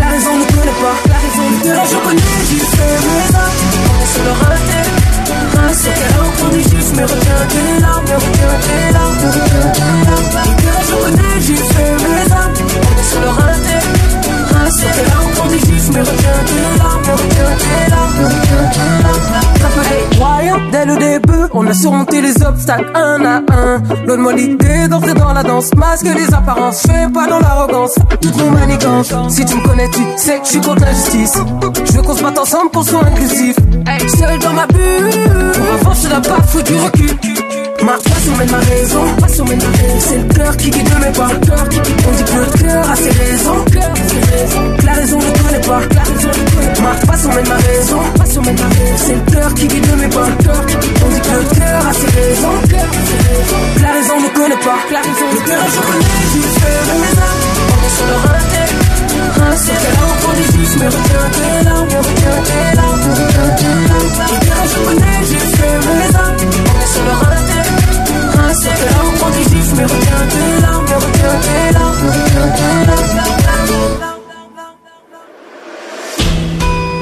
[0.00, 0.96] la raison ne connaît pas.
[1.04, 1.84] La raison ne connaît pas.
[1.90, 3.58] Je connais juste mes âmes.
[3.84, 4.80] On est sur le raté.
[5.60, 10.08] Un secret rencontre du juste, mais retiens tes larmes, mais retiens tes larmes, retiens tes
[10.08, 10.28] larmes.
[10.88, 12.54] Je connais juste mes âmes.
[12.56, 13.89] On est sur le raté.
[14.70, 15.32] Retiens tes larmes,
[16.62, 17.02] tes larmes,
[17.58, 18.30] tes larmes.
[19.60, 19.68] Ça
[20.16, 23.82] voyant dès le début, on a surmonté les obstacles un à un.
[24.06, 28.50] Donne-moi l'idée d'entrer dans la danse, masque les apparences, fais pas dans l'arrogance, toutes nos
[28.50, 29.12] manigances.
[29.30, 31.34] Si tu me connais, tu sais que je suis contre l'injustice.
[31.86, 33.56] Je veux qu'on se batte ensemble pour soit inclusif.
[34.18, 35.10] Seul dans ma bulle,
[35.52, 37.10] pour avancer la pas, faut du recul.
[37.82, 39.04] Ma passion mène ma raison.
[40.00, 41.28] C'est le cœur qui guide mes pas.
[41.28, 43.64] On dit que le cœur a ses raisons.
[44.84, 45.80] La raison ne connaît pas.
[46.82, 48.00] Ma passion mène ma raison.
[48.96, 50.26] C'est le cœur qui guide mes pas.
[50.26, 52.56] On dit que le cœur a ses raisons.
[53.80, 54.78] La raison ne connaît pas.
[54.88, 55.66] Connaît pas.
[55.70, 56.60] Je connais juste
[57.00, 57.40] mes âmes.
[57.72, 58.12] On est sur le
[60.00, 60.90] l'enfant des justes, mais.
[64.66, 65.58] Je connais juste.
[65.72, 67.59] On est sur le.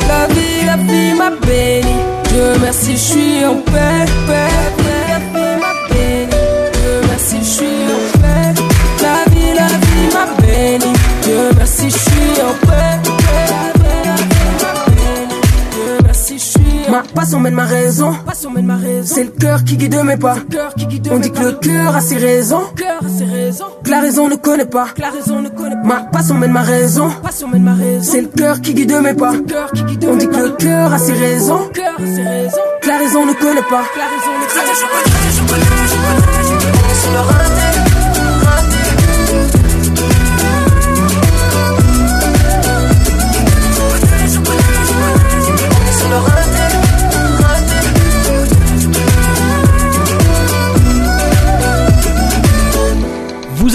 [0.08, 1.96] La vie, la vie m'a béni.
[2.28, 5.04] Dieu merci, je suis en paix, paix, paix.
[5.08, 6.36] La vie m'a béni.
[6.72, 8.52] Dieu merci, je suis en paix.
[9.02, 10.92] La vie, la vie m'a béni.
[11.22, 12.87] Dieu merci, je suis en paix,
[17.18, 18.12] Ma passion mène ma raison.
[19.04, 20.36] C'est le cœur qui guide mes pas.
[21.10, 22.62] On dit que le cœur a ses raisons.
[22.76, 24.86] Que la raison ne connaît pas.
[24.96, 25.10] Pas.
[25.84, 26.02] Ma.
[26.12, 27.10] Passion mène ma raison.
[28.04, 29.32] C'est le cœur qui guide mes pas.
[29.32, 31.68] On dit que le cœur a ses raisons.
[31.74, 33.82] Que la raison ne connaît pas.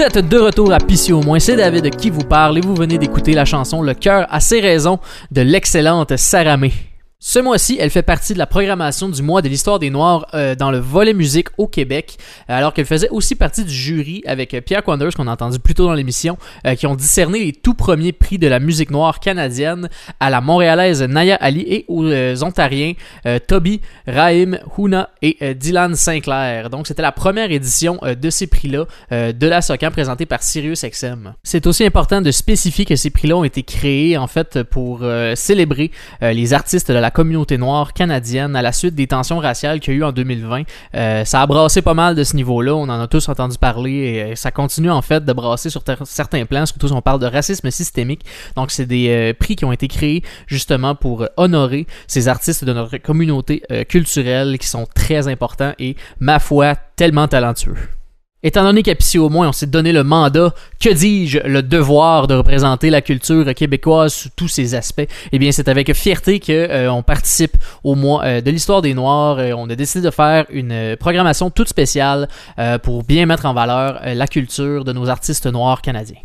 [0.04, 2.98] Êtes de retour à Pissy au moins, c'est David qui vous parle et vous venez
[2.98, 5.00] d'écouter la chanson Le cœur a ses raisons
[5.32, 6.74] de l'excellente Saramé.
[7.26, 10.56] Ce mois-ci, elle fait partie de la programmation du mois de l'histoire des Noirs euh,
[10.56, 12.18] dans le volet musique au Québec,
[12.50, 15.58] euh, alors qu'elle faisait aussi partie du jury avec euh, Pierre Quanders, qu'on a entendu
[15.58, 16.38] plus tôt dans l'émission,
[16.78, 19.88] qui ont discerné les tout premiers prix de la musique noire canadienne
[20.20, 22.94] à la montréalaise Naya Ali et aux ontariens
[23.48, 26.70] Toby, Raïm, Huna et Dylan Sinclair.
[26.70, 31.34] Donc c'était la première édition de ces prix-là de la SOCAN présentée par SiriusXM.
[31.44, 35.06] C'est aussi important de spécifier que ces prix-là ont été créés en fait pour
[35.36, 39.94] célébrer les artistes de la communauté noire canadienne à la suite des tensions raciales qu'il
[39.94, 40.64] y a eu en 2020.
[40.96, 43.92] Euh, ça a brassé pas mal de ce niveau-là, on en a tous entendu parler
[43.92, 47.20] et euh, ça continue en fait de brasser sur certains plans, surtout si on parle
[47.20, 48.26] de racisme systémique.
[48.56, 52.74] Donc c'est des euh, prix qui ont été créés justement pour honorer ces artistes de
[52.74, 57.78] notre communauté culturelle qui sont très importants et, ma foi, tellement talentueux.
[58.44, 62.36] Étant donné Pissy au moins, on s'est donné le mandat, que dis-je, le devoir de
[62.36, 66.92] représenter la culture québécoise sous tous ses aspects, eh bien c'est avec fierté que euh,
[66.92, 69.40] on participe au mois euh, de l'histoire des Noirs.
[69.40, 72.28] Euh, on a décidé de faire une euh, programmation toute spéciale
[72.84, 76.18] pour bien mettre en valeur la culture de nos artistes noirs canadiens.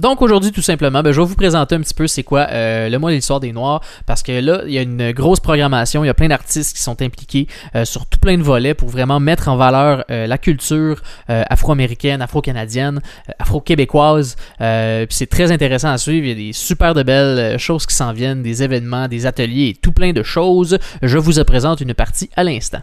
[0.00, 2.88] Donc aujourd'hui, tout simplement, ben, je vais vous présenter un petit peu c'est quoi euh,
[2.88, 6.02] le mois de l'histoire des Noirs, parce que là, il y a une grosse programmation,
[6.02, 8.88] il y a plein d'artistes qui sont impliqués euh, sur tout plein de volets pour
[8.88, 13.00] vraiment mettre en valeur euh, la culture afro-américaine, afro-canadienne,
[13.38, 14.36] afro-québécoise.
[14.58, 18.12] C'est très intéressant à suivre, il y a des super de belles choses qui s'en
[18.12, 20.78] viennent, des événements, des ateliers tout plein de choses.
[21.02, 22.80] Je vous présente une partie à l'instant.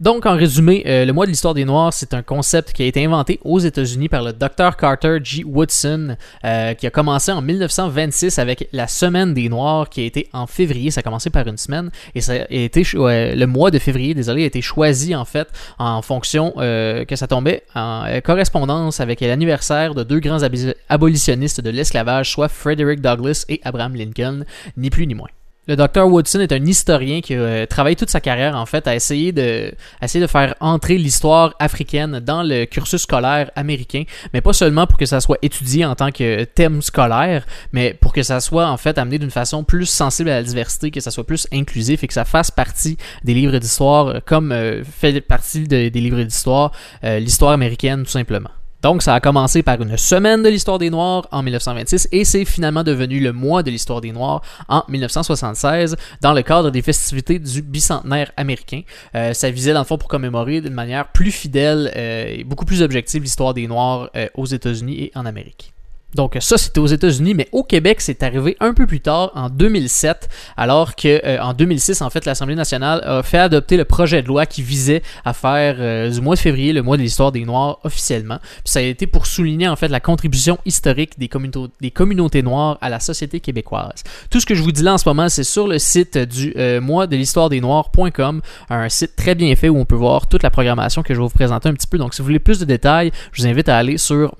[0.00, 2.86] Donc, en résumé, euh, le mois de l'histoire des Noirs, c'est un concept qui a
[2.86, 4.76] été inventé aux États-Unis par le Dr.
[4.76, 5.42] Carter G.
[5.42, 10.28] Woodson, euh, qui a commencé en 1926 avec la Semaine des Noirs, qui a été
[10.32, 10.92] en février.
[10.92, 14.14] Ça a commencé par une semaine et ça a été euh, le mois de février,
[14.14, 15.48] désolé, a été choisi en fait
[15.80, 20.42] en fonction euh, que ça tombait en correspondance avec l'anniversaire de deux grands
[20.88, 24.44] abolitionnistes de l'esclavage, soit Frederick Douglass et Abraham Lincoln,
[24.76, 25.28] ni plus ni moins.
[25.68, 26.06] Le Dr.
[26.06, 29.32] Woodson est un historien qui a euh, travaillé toute sa carrière en fait à essayer
[29.32, 34.54] de, à essayer de faire entrer l'histoire africaine dans le cursus scolaire américain, mais pas
[34.54, 38.40] seulement pour que ça soit étudié en tant que thème scolaire, mais pour que ça
[38.40, 41.46] soit en fait amené d'une façon plus sensible à la diversité, que ça soit plus
[41.52, 45.90] inclusif et que ça fasse partie des livres d'histoire euh, comme euh, fait partie de-
[45.90, 48.48] des livres d'histoire l'histoire américaine tout simplement.
[48.82, 52.44] Donc, ça a commencé par une semaine de l'histoire des Noirs en 1926 et c'est
[52.44, 57.40] finalement devenu le mois de l'histoire des Noirs en 1976 dans le cadre des festivités
[57.40, 58.82] du bicentenaire américain.
[59.16, 62.64] Euh, ça visait dans le fond pour commémorer d'une manière plus fidèle euh, et beaucoup
[62.64, 65.72] plus objective l'histoire des Noirs euh, aux États-Unis et en Amérique.
[66.14, 69.50] Donc ça c'était aux États-Unis, mais au Québec c'est arrivé un peu plus tard en
[69.50, 74.22] 2007, alors que euh, en 2006 en fait l'Assemblée nationale a fait adopter le projet
[74.22, 77.30] de loi qui visait à faire euh, du mois de février le mois de l'histoire
[77.30, 78.38] des Noirs officiellement.
[78.64, 83.00] Ça a été pour souligner en fait la contribution historique des, communautés- noires à la
[83.00, 84.02] société québécoise.
[84.30, 86.54] Tout ce que je vous dis là en ce moment c'est sur le site du
[86.56, 88.40] euh, mois de l'histoire des Noirs.com,
[88.70, 91.24] un site très bien fait où on peut voir toute la programmation que je vais
[91.24, 91.98] vous présenter un petit peu.
[91.98, 94.34] Donc si vous voulez plus de détails, je vous invite à aller sur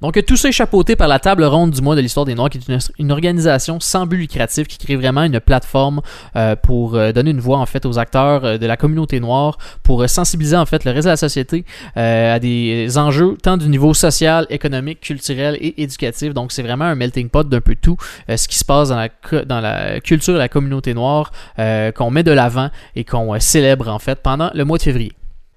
[0.00, 2.48] Donc tout ça est chapeauté par la table ronde du mois de l'histoire des Noirs,
[2.48, 6.00] qui est une, organisation sans but lucratif qui crée vraiment une plateforme
[6.36, 9.58] euh, pour euh, donner une voix en fait aux acteurs euh, de la communauté noire,
[9.82, 11.66] pour euh, sensibiliser en fait le reste de la société
[11.98, 16.32] euh, à des enjeux tant du niveau social, économique, culturel et éducatif.
[16.32, 17.98] Donc c'est vraiment un melting pot d'un peu tout
[18.30, 21.92] euh, ce qui se passe dans la, dans la culture de la communauté noire euh,
[21.92, 25.12] qu'on met de l'avant et qu'on euh, célèbre en fait pendant le mois de février.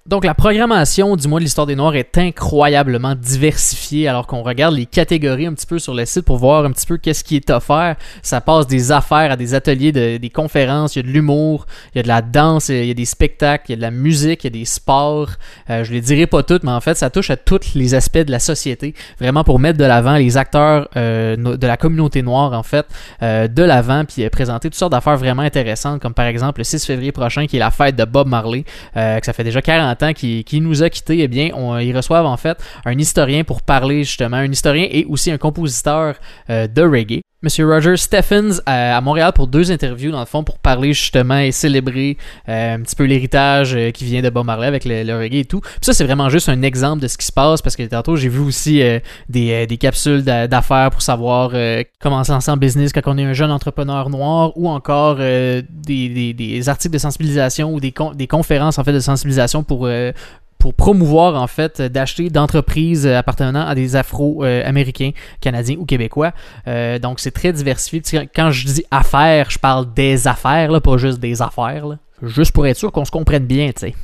[0.06, 4.74] Donc la programmation du mois de l'histoire des Noirs est incroyablement diversifiée alors qu'on regarde
[4.74, 7.36] les catégories un petit peu sur le site pour voir un petit peu qu'est-ce qui
[7.36, 7.96] est offert.
[8.20, 11.64] Ça passe des affaires à des ateliers, de- des conférences, il y a de l'humour,
[11.94, 13.80] il y a de la danse, il y a des spectacles, il y a de
[13.80, 15.30] la musique, il y a des sports.
[15.70, 18.18] Euh, je les dirai pas toutes, mais en fait ça touche à tous les aspects
[18.18, 22.52] de la société, vraiment pour mettre de l'avant les acteurs euh, de la communauté noire
[22.52, 22.84] en fait,
[23.22, 26.64] euh, de l'avant puis euh, présenter toutes sortes d'affaires vraiment intéressantes comme par exemple le
[26.64, 29.93] 6 février prochain qui est la fête de Bob Marley, que ça fait déjà 40
[30.14, 34.04] qu'il nous a quittés, eh bien, on, ils reçoivent en fait un historien pour parler
[34.04, 36.16] justement, un historien et aussi un compositeur
[36.50, 37.22] euh, de reggae.
[37.44, 41.36] Monsieur Roger Stephens à, à Montréal pour deux interviews dans le fond pour parler justement
[41.36, 42.16] et célébrer
[42.48, 45.44] euh, un petit peu l'héritage euh, qui vient de Bob Marley avec le, reggae et
[45.44, 45.60] tout.
[45.82, 48.30] Ça c'est vraiment juste un exemple de ce qui se passe parce que tantôt j'ai
[48.30, 52.50] vu aussi euh, des, euh, des capsules d'a- d'affaires pour savoir euh, comment se lancer
[52.50, 56.94] en business quand on est un jeune entrepreneur noir ou encore euh, des, des- articles
[56.94, 60.12] de sensibilisation ou des, des conférences en fait de sensibilisation pour euh,
[60.58, 66.32] pour promouvoir en fait d'acheter d'entreprises euh, appartenant à des Afro-Américains, Canadiens ou Québécois.
[66.66, 68.28] Euh, donc c'est très diversifié.
[68.34, 71.86] Quand je dis affaires, je parle des affaires, là, pas juste des affaires.
[71.86, 71.98] là.
[72.22, 73.94] Juste pour être sûr qu'on se comprenne bien, tu sais.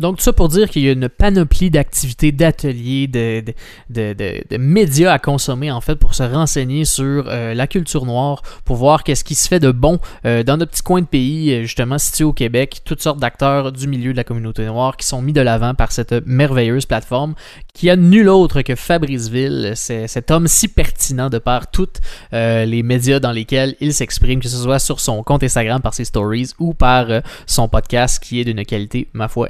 [0.00, 3.44] Donc, tout ça pour dire qu'il y a une panoplie d'activités, d'ateliers, de,
[4.58, 9.04] médias à consommer, en fait, pour se renseigner sur euh, la culture noire, pour voir
[9.04, 11.98] qu'est-ce qui se fait de bon euh, dans notre petit coin de pays, euh, justement
[11.98, 12.80] situé au Québec.
[12.84, 15.92] Toutes sortes d'acteurs du milieu de la communauté noire qui sont mis de l'avant par
[15.92, 17.34] cette merveilleuse plateforme
[17.72, 21.66] qui a nul autre que Fabrice Ville, c'est cet homme si pertinent de par
[22.32, 25.94] euh, les médias dans lesquels il s'exprime, que ce soit sur son compte Instagram par
[25.94, 27.06] ses stories ou par
[27.46, 29.48] son podcast qui est d'une qualité, ma foi,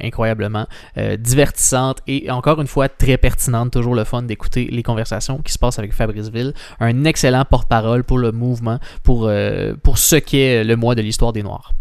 [0.99, 3.73] euh, divertissante et encore une fois très pertinente.
[3.73, 6.53] Toujours le fun d'écouter les conversations qui se passent avec Fabrice Ville.
[6.81, 11.33] Un excellent porte-parole pour le mouvement, pour, euh, pour ce qu'est le mois de l'histoire
[11.33, 11.73] des Noirs.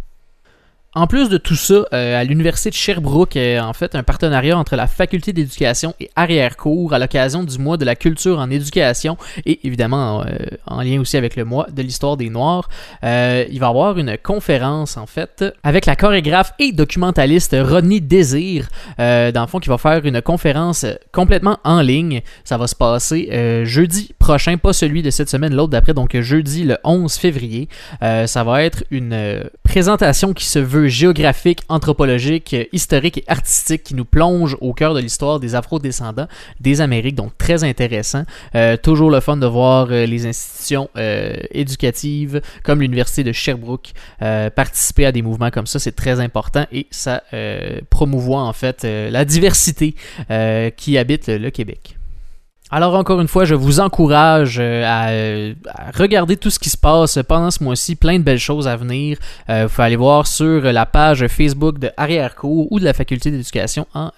[0.95, 4.55] En plus de tout ça, euh, à l'université de Sherbrooke, euh, en fait, un partenariat
[4.55, 9.17] entre la faculté d'éducation et arrière-cours à l'occasion du mois de la culture en éducation
[9.47, 10.37] et évidemment euh,
[10.67, 12.69] en lien aussi avec le mois de l'histoire des Noirs.
[13.01, 18.67] Il va y avoir une conférence en fait avec la chorégraphe et documentaliste Rodney Désir,
[18.97, 22.21] dans le fond, qui va faire une conférence complètement en ligne.
[22.43, 26.63] Ça va se passer jeudi prochain, pas celui de cette semaine, l'autre d'après, donc jeudi
[26.63, 27.67] le 11 février.
[28.01, 33.95] Ça va être une présentation qui se veut géographique, anthropologique, euh, historique et artistique qui
[33.95, 36.27] nous plonge au cœur de l'histoire des afro-descendants
[36.59, 38.23] des Amériques, donc très intéressant.
[38.55, 43.91] Euh, toujours le fun de voir euh, les institutions euh, éducatives comme l'université de Sherbrooke
[44.55, 47.23] participer à des mouvements comme ça, c'est très important et ça
[47.89, 49.95] promouvoit en fait la diversité
[50.77, 51.97] qui habite le Québec.
[52.75, 56.71] Alors encore une fois, je vous encourage euh, à, euh, à regarder tout ce qui
[56.71, 59.19] se passe pendant ce mois-ci, plein de belles choses à venir.
[59.47, 63.29] Euh, vous pouvez aller voir sur la page Facebook de Arrière-Cours ou de la Faculté
[63.29, 64.09] d'éducation en,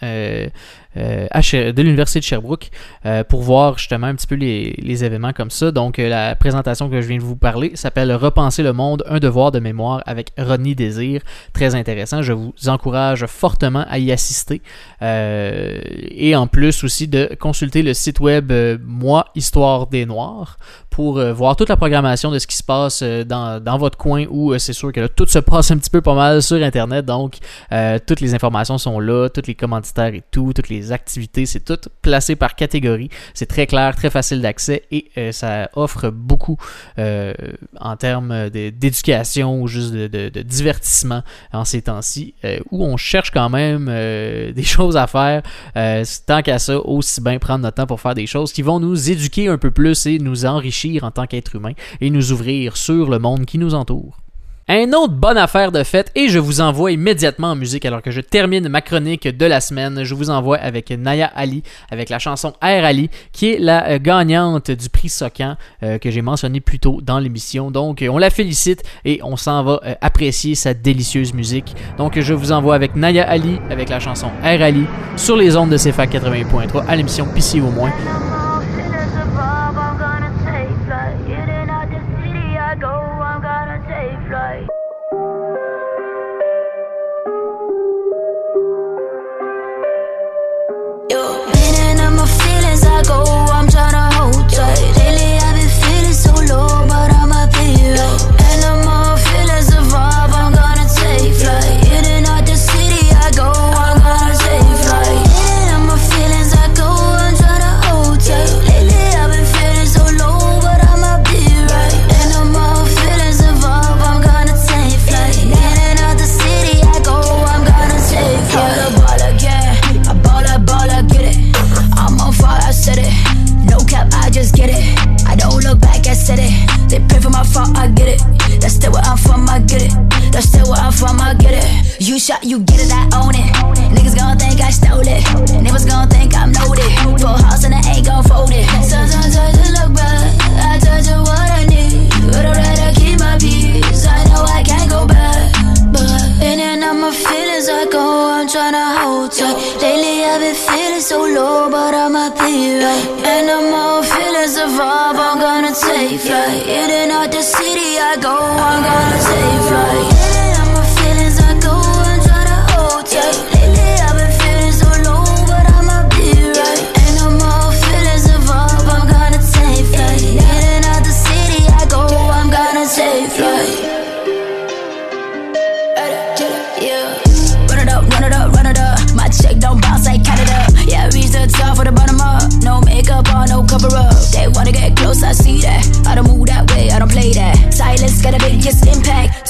[1.41, 2.69] Cher- de l'Université de Sherbrooke
[3.05, 5.71] euh, pour voir justement un petit peu les, événements comme ça.
[5.71, 9.19] Donc euh, la présentation que je viens de vous parler s'appelle Repenser le monde, un
[9.19, 11.21] devoir de mémoire avec Rodney Désir.
[11.53, 12.21] Très intéressant.
[12.21, 14.61] Je vous encourage fortement à y assister.
[15.01, 15.79] Euh,
[16.11, 20.57] et en plus aussi de consulter le site web euh, Moi Histoire des Noirs
[20.95, 23.97] pour euh, voir toute la programmation de ce qui se passe euh, dans, dans votre
[23.97, 26.41] coin où euh, c'est sûr que là, tout se passe un petit peu pas mal
[26.41, 27.05] sur Internet.
[27.05, 27.35] Donc,
[27.73, 31.63] euh, toutes les informations sont là, tous les commanditaires et tout, toutes les activités, c'est
[31.63, 33.09] tout placé par catégorie.
[33.33, 36.57] C'est très clair, très facile d'accès et euh, ça offre beaucoup
[36.99, 37.33] euh,
[37.79, 43.49] en termes d'éducation ou juste de, divertissement en ces temps-ci euh, où on cherche quand
[43.49, 43.85] même
[44.53, 45.43] des choses à faire.
[46.25, 49.09] Tant qu'à ça, aussi bien prendre notre temps pour faire des choses qui vont nous
[49.09, 53.09] éduquer un peu plus et nous enrichir en tant qu'être humain et nous ouvrir sur
[53.09, 54.24] le monde qui nous entoure.
[54.67, 58.09] Un autre bonne affaire de fête et je vous envoie immédiatement en musique alors que
[58.09, 60.03] je termine ma chronique de la semaine.
[60.03, 61.61] Je vous envoie avec Naya Ali
[61.91, 66.09] avec la chanson Air Ali qui est la euh, gagnante du prix Socan euh, que
[66.09, 67.69] j'ai mentionné plus tôt dans l'émission.
[67.69, 71.75] Donc on la félicite et on s'en va euh, apprécier sa délicieuse musique.
[71.99, 75.69] Donc je vous envoie avec Naya Ali avec la chanson Air Ali sur les ondes
[75.69, 77.93] de CFAC 80.3 à l'émission Pissy au moins.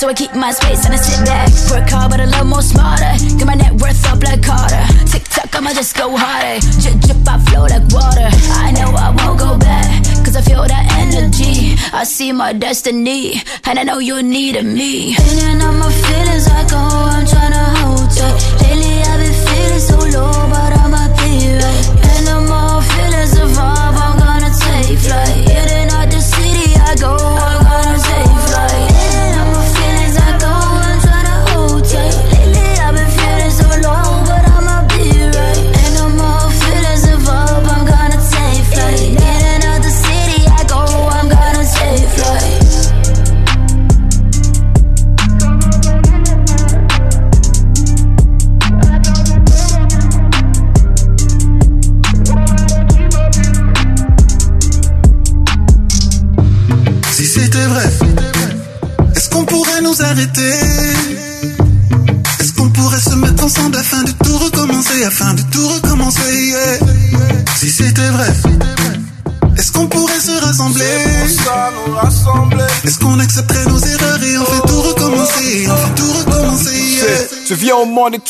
[0.05, 1.49] So I keep my space and I sit back.
[1.71, 3.11] Work hard, but a little more smarter.
[3.37, 4.85] Get my net worth up like Carter.
[5.09, 6.59] TikTok, I'ma just go harder.
[6.81, 8.29] Drip, drip, I flow like water.
[8.65, 9.87] I know I won't go back,
[10.23, 11.73] cause I feel that energy.
[11.91, 15.15] I see my destiny, and I know you're needing me.
[15.15, 17.14] Feeling on my feelings, I go,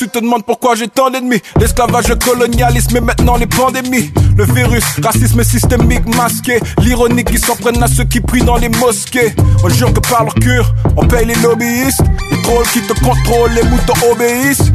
[0.06, 1.41] tu te demandes pourquoi j'ai tant d'ennemis.
[1.60, 4.12] L'esclavage, le colonialisme et maintenant les pandémies.
[4.38, 6.60] Le virus, racisme systémique masqué.
[6.80, 9.34] L'ironie qui s'en prennent à ceux qui prient dans les mosquées.
[9.64, 12.03] On jure que par leur cure, on paye les lobbyistes.
[12.32, 14.72] Les trolls qui te contrôlent, les moutons obéissent.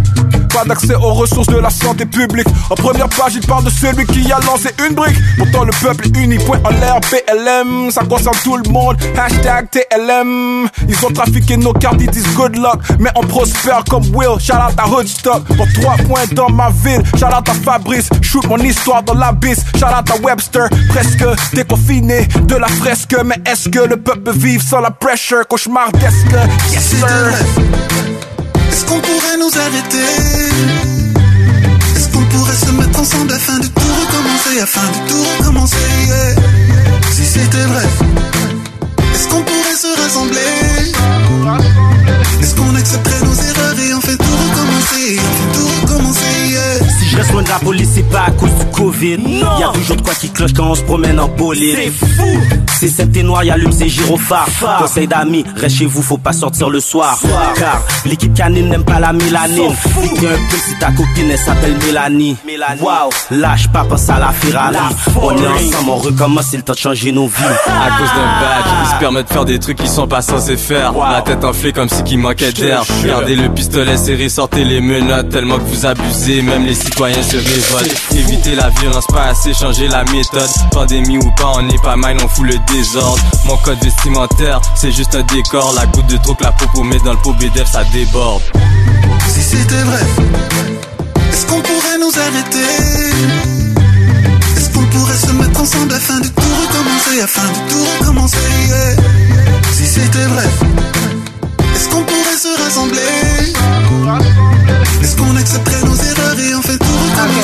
[0.53, 2.46] Pas d'accès aux ressources de la santé publique.
[2.70, 5.16] En première page, il parle de celui qui a lancé une brique.
[5.38, 7.90] Pourtant, le peuple est uni, point en l'air, PLM.
[7.90, 8.96] Ça concerne tout le monde.
[9.16, 10.68] Hashtag TLM.
[10.88, 12.80] Ils ont trafiqué nos cartes, ils disent good luck.
[12.98, 14.38] Mais on prospère comme Will.
[14.40, 15.44] Shout out à Hoodstock.
[15.57, 17.03] Pour trois points dans ma ville.
[17.16, 18.09] Shout out Fabrice.
[18.22, 19.61] Shoot mon histoire dans l'abysse.
[19.76, 20.68] Shout out Webster.
[20.88, 21.24] Presque
[21.55, 23.14] déconfiné de la fresque.
[23.24, 25.46] Mais est-ce que le peuple peut vivre sans la pressure?
[25.48, 26.26] Cauchemardesque?
[26.72, 27.89] Yes, Si sir.
[28.81, 29.99] Est-ce qu'on pourrait nous arrêter?
[31.97, 35.76] Est-ce qu'on pourrait se mettre ensemble afin de tout recommencer, afin de tout recommencer.
[37.12, 37.85] Si c'était vrai,
[47.51, 49.18] la police, c'est pas à cause du Covid.
[49.18, 51.76] Y a toujours de quoi qui cloche quand on se promène en bolide.
[51.76, 52.40] C'est fou.
[52.78, 54.46] C'est cette et noir, y allume ses gyrophares.
[54.78, 57.18] Conseil d'amis, reste chez vous, faut pas sortir le soir.
[57.57, 59.74] Car l'équipe canine n'aime pas la mélanine.
[60.01, 62.36] Pique un peu si ta copine elle s'appelle Mélanie.
[62.80, 64.76] Waouh, lâche pas, pense à la Ferrari.
[65.20, 67.44] On est ensemble, on recommence, c'est le temps de changer nos vies.
[67.66, 70.57] À cause d'un badge, il se permet de faire des trucs qu'ils sont pas censés
[70.57, 70.94] faire.
[71.11, 72.82] La tête enflée comme si qu'il manquait d'air.
[73.05, 77.39] Gardez le pistolet serré, sortez les menottes tellement que vous abusez, même les citoyens se
[78.12, 80.49] Évitez la violence, pas assez changer la méthode.
[80.72, 83.22] Pandémie ou pas, on est pas mal, on fout le désordre.
[83.47, 85.72] Mon code vestimentaire, c'est juste un décor.
[85.74, 88.43] La goutte de trop que la popo met dans le pot BDF, ça déborde.
[89.32, 90.03] Si c'était vrai,
[91.32, 92.59] est-ce qu'on pourrait nous arrêter?
[94.57, 98.36] Est-ce qu'on pourrait se mettre ensemble afin de tout recommencer, afin de tout recommencer?
[99.72, 100.49] Si c'était vrai,
[101.74, 103.55] est-ce qu'on pourrait se rassembler?
[105.03, 105.82] Est-ce qu'on accepterait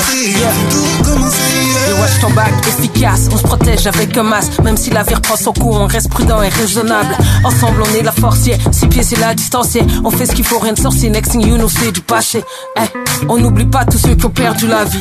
[0.06, 1.55] recommencer, on fait tout
[1.96, 1.96] recommencer yeah.
[1.96, 4.60] Le watch ton bac efficace, on se protège avec un masque.
[4.62, 7.16] Même si la vie reprend son cours, on reste prudent et raisonnable.
[7.44, 8.58] Ensemble, on est la forcière.
[8.72, 9.76] Six pieds, c'est la distance.
[10.04, 11.10] On fait ce qu'il faut, rien de sorcier.
[11.10, 12.42] Next thing you know, c'est du passé.
[12.76, 15.00] Eh, on n'oublie pas tous ceux qui ont perdu la vie.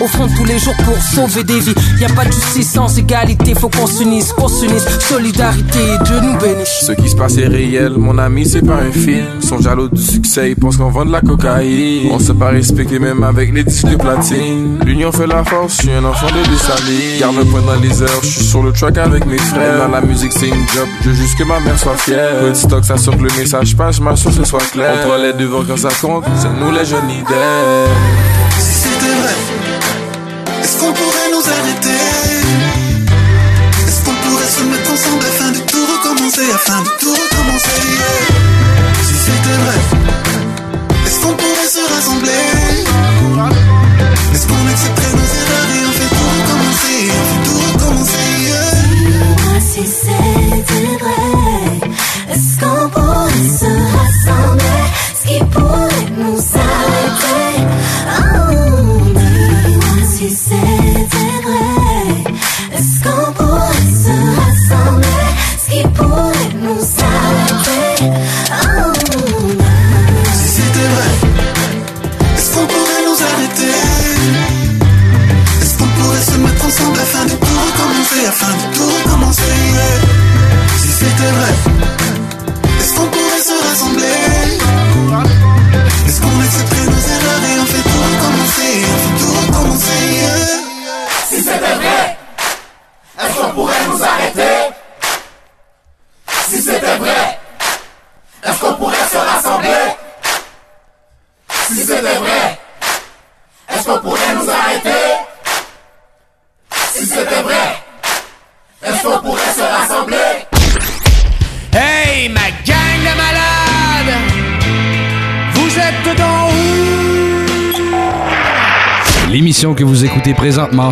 [0.00, 1.74] Au fond, tous les jours pour sauver des vies.
[2.00, 3.54] Y a pas de justice sans égalité.
[3.54, 4.86] Faut qu'on s'unisse, qu'on s'unisse.
[5.00, 6.86] Solidarité, Dieu nous bénisse.
[6.86, 9.26] Ce qui se passe est réel, mon ami, c'est pas un film.
[9.42, 12.08] Ils sont jaloux du succès, ils pensent qu'on vend de la cocaïne.
[12.12, 14.78] On se pas respecté même avec les disques de platine.
[14.84, 17.20] L'union fait la force, un enfant de.
[17.20, 19.78] Garde le point dans les heures, je suis sur le track avec mes frères.
[19.78, 22.40] Dans la musique, c'est une job, je veux juste que ma mère soit fière.
[22.40, 24.94] Peu de stock, ça que le message passe, je m'assure que ce soit clair.
[24.94, 27.88] On prend les devants quand ça compte, c'est nous les jeunes leaders.
[28.58, 29.36] Si c'était vrai,
[30.62, 32.04] est-ce qu'on pourrait nous arrêter?
[33.86, 37.80] Est-ce qu'on pourrait se mettre ensemble afin de tout recommencer, afin de tout recommencer?
[39.06, 39.80] Si c'était vrai,
[41.06, 42.44] est-ce qu'on pourrait se rassembler?
[44.32, 45.19] Est-ce qu'on accepterait
[49.72, 51.92] si c'était vrai.
[52.32, 54.84] Est-ce qu'on pourrait se rassembler?
[55.14, 56.38] Ce qui pourrait nous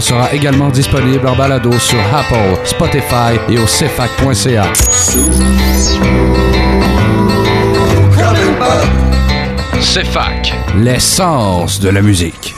[0.00, 4.72] sera également disponible en balado sur Apple, Spotify et au cefac.ca.
[9.80, 10.54] CFAC.
[10.76, 12.54] L'essence de la musique.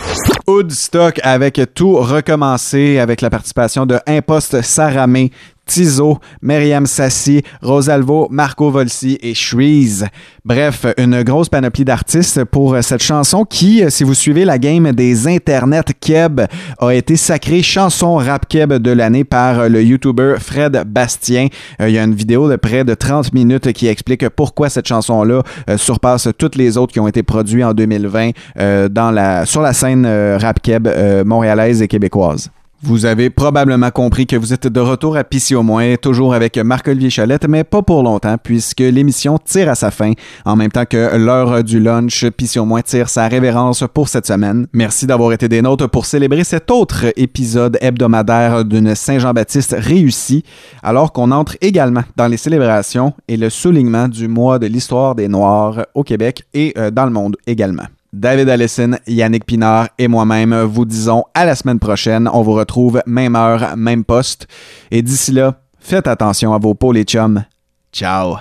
[0.47, 5.31] Woodstock avec tout recommencé avec la participation de Impost Saramé,
[5.71, 10.05] Tizo, Myriam Sassi, Rosalvo, Marco Volsi et Shreeze.
[10.45, 15.29] Bref, une grosse panoplie d'artistes pour cette chanson qui, si vous suivez la game des
[15.29, 16.41] internets keb,
[16.79, 21.47] a été sacrée chanson rap keb de l'année par le YouTuber Fred Bastien.
[21.81, 24.89] Euh, Il y a une vidéo de près de 30 minutes qui explique pourquoi cette
[24.89, 29.47] chanson-là euh, surpasse toutes les autres qui ont été produites en 2020 euh, dans la,
[29.47, 32.51] sur la scène euh, rap keb euh, montréalaise et québécoise.
[32.83, 36.57] Vous avez probablement compris que vous êtes de retour à Pissy au moins, toujours avec
[36.57, 40.13] Marc-Olivier Chalette, mais pas pour longtemps, puisque l'émission tire à sa fin.
[40.47, 44.27] En même temps que l'heure du lunch, Pissy au moins tire sa révérence pour cette
[44.27, 44.67] semaine.
[44.73, 50.43] Merci d'avoir été des nôtres pour célébrer cet autre épisode hebdomadaire d'une Saint-Jean-Baptiste réussi,
[50.83, 55.29] alors qu'on entre également dans les célébrations et le soulignement du mois de l'histoire des
[55.29, 57.85] Noirs au Québec et euh, dans le monde également.
[58.13, 62.29] David Allison, Yannick Pinard et moi-même vous disons à la semaine prochaine.
[62.33, 64.49] On vous retrouve même heure, même poste.
[64.91, 67.45] Et d'ici là, faites attention à vos peaux les chums.
[67.93, 68.37] Ciao!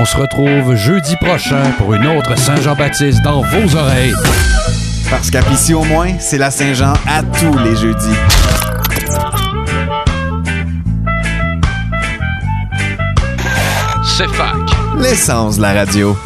[0.00, 4.14] On se retrouve jeudi prochain pour une autre Saint-Jean-Baptiste dans vos oreilles.
[5.10, 8.16] Parce Pissy au moins, c'est la Saint-Jean à tous les jeudis.
[14.16, 14.56] CFAC.
[14.98, 16.16] L'essence de la radio.